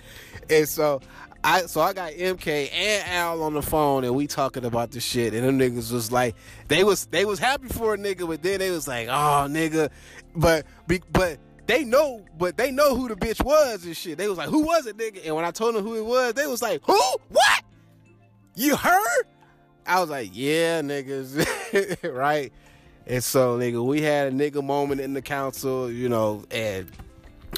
And 0.48 0.68
so 0.68 1.00
I 1.42 1.62
so 1.62 1.80
I 1.80 1.92
got 1.92 2.12
MK 2.12 2.70
and 2.72 3.08
Al 3.08 3.42
on 3.42 3.54
the 3.54 3.62
phone 3.62 4.04
and 4.04 4.14
we 4.14 4.26
talking 4.26 4.64
about 4.64 4.90
this 4.90 5.04
shit 5.04 5.34
and 5.34 5.44
them 5.44 5.58
niggas 5.58 5.92
was 5.92 6.10
like 6.10 6.34
they 6.66 6.82
was 6.82 7.06
they 7.06 7.24
was 7.24 7.38
happy 7.38 7.68
for 7.68 7.94
a 7.94 7.98
nigga 7.98 8.26
but 8.26 8.42
then 8.42 8.58
they 8.58 8.70
was 8.70 8.88
like 8.88 9.06
oh 9.08 9.46
nigga 9.48 9.88
but 10.34 10.66
but 11.12 11.38
they 11.68 11.84
know 11.84 12.24
but 12.36 12.56
they 12.56 12.72
know 12.72 12.96
who 12.96 13.06
the 13.06 13.14
bitch 13.14 13.44
was 13.44 13.84
and 13.84 13.96
shit. 13.96 14.18
They 14.18 14.26
was 14.26 14.38
like 14.38 14.48
who 14.48 14.62
was 14.62 14.86
it 14.86 14.96
nigga? 14.96 15.24
And 15.24 15.36
when 15.36 15.44
I 15.44 15.52
told 15.52 15.76
them 15.76 15.84
who 15.84 15.94
it 15.94 16.04
was 16.04 16.34
they 16.34 16.46
was 16.46 16.60
like 16.60 16.82
who? 16.82 17.00
What? 17.28 17.62
You 18.56 18.74
heard 18.74 19.24
I 19.86 20.00
was 20.00 20.10
like 20.10 20.30
yeah 20.32 20.80
niggas. 20.80 21.46
Right? 22.12 22.52
And 23.08 23.24
so, 23.24 23.58
nigga, 23.58 23.82
we 23.82 24.02
had 24.02 24.28
a 24.28 24.30
nigga 24.30 24.62
moment 24.62 25.00
in 25.00 25.14
the 25.14 25.22
council, 25.22 25.90
you 25.90 26.10
know, 26.10 26.44
and, 26.50 26.90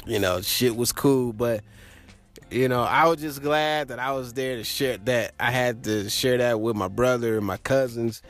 you 0.05 0.17
know, 0.17 0.39
shit 0.39 0.77
was 0.77 0.93
cool. 0.93 1.33
But, 1.33 1.61
you 2.49 2.69
know, 2.69 2.83
I 2.83 3.09
was 3.09 3.19
just 3.19 3.41
glad 3.41 3.89
that 3.89 3.99
I 3.99 4.13
was 4.13 4.31
there 4.31 4.55
to 4.55 4.63
share 4.63 4.95
that. 4.99 5.33
I 5.37 5.51
had 5.51 5.83
to 5.83 6.09
share 6.09 6.37
that 6.37 6.61
with 6.61 6.77
my 6.77 6.87
brother 6.87 7.37
and 7.37 7.45
my 7.45 7.57
cousins 7.57 8.21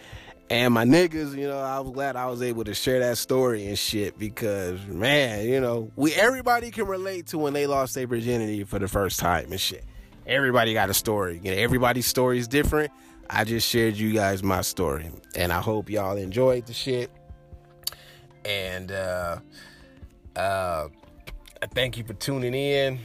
and 0.52 0.74
my 0.74 0.84
niggas. 0.84 1.36
You 1.38 1.48
know, 1.48 1.60
I 1.60 1.80
was 1.80 1.94
glad 1.94 2.18
I 2.18 2.28
was 2.28 2.42
able 2.42 2.66
to 2.66 2.74
share 2.74 3.00
that 3.00 3.18
story 3.18 3.66
and 3.68 3.80
shit 3.80 4.20
because, 4.20 4.86
man, 4.86 5.48
you 5.48 5.62
know, 5.62 5.90
we 5.96 6.14
everybody 6.14 6.72
can 6.72 6.88
relate 6.88 7.28
to 7.28 7.38
when 7.38 7.54
they 7.54 7.68
lost 7.68 7.96
their 7.96 8.06
virginity 8.06 8.66
for 8.66 8.78
the 8.78 8.90
first 8.90 9.20
time 9.20 9.52
and 9.52 9.60
shit. 9.60 9.86
Everybody 10.28 10.74
got 10.74 10.90
a 10.90 10.94
story. 10.94 11.40
You 11.42 11.52
know, 11.52 11.58
everybody's 11.58 12.06
story 12.06 12.38
is 12.38 12.50
different. 12.50 12.92
I 13.30 13.46
just 13.46 13.68
shared 13.68 13.96
you 13.96 14.14
guys 14.14 14.44
my 14.44 14.62
story, 14.62 15.10
and 15.36 15.54
I 15.54 15.62
hope 15.62 15.90
y'all 15.90 16.18
enjoyed 16.18 16.66
the 16.66 16.74
shit. 16.74 17.10
And 18.44 18.92
uh, 18.92 19.38
uh, 20.36 20.90
thank 21.74 21.98
you 21.98 22.04
for 22.04 22.14
tuning 22.14 22.54
in. 22.54 23.00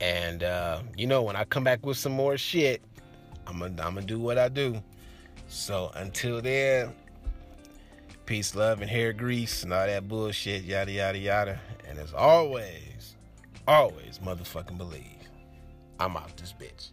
And 0.00 0.42
uh, 0.42 0.80
you 0.96 1.06
know, 1.06 1.22
when 1.22 1.36
I 1.36 1.44
come 1.44 1.62
back 1.62 1.86
with 1.86 1.96
some 1.96 2.12
more 2.12 2.36
shit, 2.36 2.82
I'm 3.46 3.60
gonna 3.60 3.80
I'm 3.84 3.94
gonna 3.94 4.02
do 4.02 4.18
what 4.18 4.36
I 4.36 4.48
do. 4.48 4.82
So 5.56 5.90
until 5.94 6.42
then, 6.42 6.92
peace, 8.26 8.54
love, 8.54 8.82
and 8.82 8.90
hair 8.90 9.14
grease 9.14 9.62
and 9.62 9.72
all 9.72 9.86
that 9.86 10.06
bullshit, 10.06 10.64
yada 10.64 10.92
yada 10.92 11.18
yada. 11.18 11.60
And 11.88 11.98
as 11.98 12.12
always, 12.12 13.16
always 13.66 14.20
motherfucking 14.22 14.76
believe. 14.76 15.02
I'm 15.98 16.14
out 16.14 16.36
this 16.36 16.52
bitch. 16.52 16.90